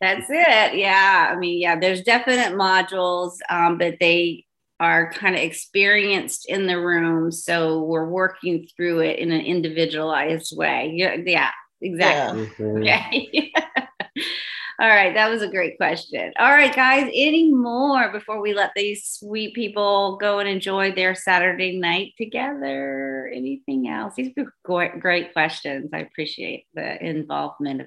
That's 0.00 0.26
it. 0.28 0.76
Yeah. 0.76 1.30
I 1.32 1.36
mean 1.36 1.60
yeah 1.60 1.78
there's 1.78 2.02
definite 2.02 2.52
modules 2.52 3.36
um, 3.48 3.78
but 3.78 3.94
they 4.00 4.44
are 4.82 5.12
kind 5.12 5.36
of 5.36 5.40
experienced 5.40 6.44
in 6.48 6.66
the 6.66 6.80
room. 6.80 7.30
So 7.30 7.84
we're 7.84 8.08
working 8.08 8.66
through 8.76 8.98
it 8.98 9.20
in 9.20 9.30
an 9.30 9.42
individualized 9.42 10.56
way. 10.56 10.92
Yeah, 10.96 11.14
yeah 11.24 11.50
exactly. 11.80 12.50
Yeah. 12.58 13.06
Okay. 13.12 13.52
Mm-hmm. 13.54 14.20
All 14.80 14.88
right, 14.88 15.14
that 15.14 15.30
was 15.30 15.42
a 15.42 15.48
great 15.48 15.76
question. 15.76 16.32
All 16.36 16.50
right, 16.50 16.74
guys, 16.74 17.08
any 17.14 17.52
more 17.52 18.10
before 18.10 18.40
we 18.40 18.54
let 18.54 18.72
these 18.74 19.06
sweet 19.06 19.54
people 19.54 20.16
go 20.16 20.40
and 20.40 20.48
enjoy 20.48 20.90
their 20.90 21.14
Saturday 21.14 21.78
night 21.78 22.14
together? 22.18 23.30
Anything 23.32 23.88
else? 23.88 24.14
These 24.16 24.32
are 24.36 24.52
great, 24.64 24.98
great 24.98 25.32
questions. 25.32 25.90
I 25.92 25.98
appreciate 25.98 26.66
the 26.74 27.00
involvement 27.00 27.82
of, 27.82 27.86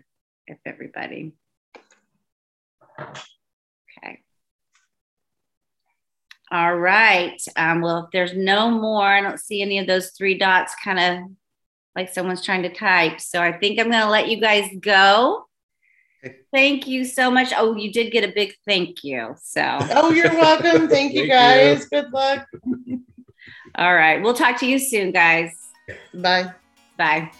of 0.50 0.58
everybody. 0.66 1.34
All 6.52 6.78
right. 6.78 7.42
Um, 7.56 7.82
well, 7.82 8.06
if 8.06 8.12
there's 8.12 8.34
no 8.36 8.70
more, 8.70 9.04
I 9.04 9.22
don't 9.22 9.40
see 9.40 9.62
any 9.62 9.80
of 9.80 9.88
those 9.88 10.12
three 10.12 10.38
dots 10.38 10.76
kind 10.84 11.00
of 11.00 11.32
like 11.96 12.14
someone's 12.14 12.44
trying 12.44 12.64
to 12.64 12.74
type. 12.74 13.20
So 13.20 13.42
I 13.42 13.58
think 13.58 13.80
I'm 13.80 13.90
going 13.90 14.04
to 14.04 14.10
let 14.10 14.30
you 14.30 14.40
guys 14.40 14.70
go. 14.80 15.46
Thank 16.52 16.88
you 16.88 17.04
so 17.04 17.30
much. 17.30 17.54
Oh, 17.56 17.76
you 17.76 17.92
did 17.92 18.12
get 18.12 18.24
a 18.24 18.34
big 18.34 18.54
thank 18.68 19.04
you. 19.04 19.36
So, 19.42 19.78
oh, 19.92 20.12
you're 20.12 20.34
welcome. 20.34 20.88
Thank 20.90 21.14
you 21.14 21.28
guys. 21.28 21.88
You. 21.92 22.02
Good 22.02 22.12
luck. 22.12 22.48
All 23.76 23.94
right. 23.94 24.22
We'll 24.22 24.34
talk 24.34 24.60
to 24.60 24.66
you 24.66 24.80
soon, 24.80 25.12
guys. 25.12 25.52
Bye. 26.14 26.52
Bye. 26.98 27.32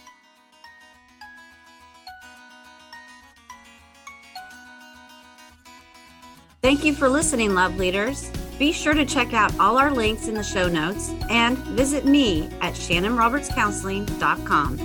Thank 6.62 6.84
you 6.84 6.94
for 6.94 7.08
listening, 7.08 7.54
love 7.54 7.76
leaders. 7.76 8.30
Be 8.58 8.72
sure 8.72 8.94
to 8.94 9.04
check 9.04 9.34
out 9.34 9.58
all 9.60 9.76
our 9.76 9.90
links 9.90 10.28
in 10.28 10.34
the 10.34 10.42
show 10.42 10.66
notes 10.68 11.12
and 11.28 11.58
visit 11.58 12.06
me 12.06 12.48
at 12.60 12.74
shanonrobertscounseling.com. 12.74 14.78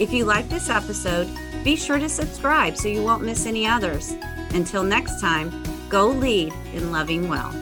If 0.00 0.12
you 0.12 0.24
like 0.24 0.48
this 0.48 0.70
episode, 0.70 1.28
be 1.64 1.74
sure 1.76 1.98
to 1.98 2.08
subscribe 2.08 2.76
so 2.76 2.86
you 2.88 3.02
won't 3.02 3.24
miss 3.24 3.44
any 3.44 3.66
others. 3.66 4.14
Until 4.54 4.82
next 4.82 5.20
time, 5.20 5.52
go 5.88 6.08
lead 6.08 6.54
in 6.72 6.90
loving 6.90 7.28
well. 7.28 7.52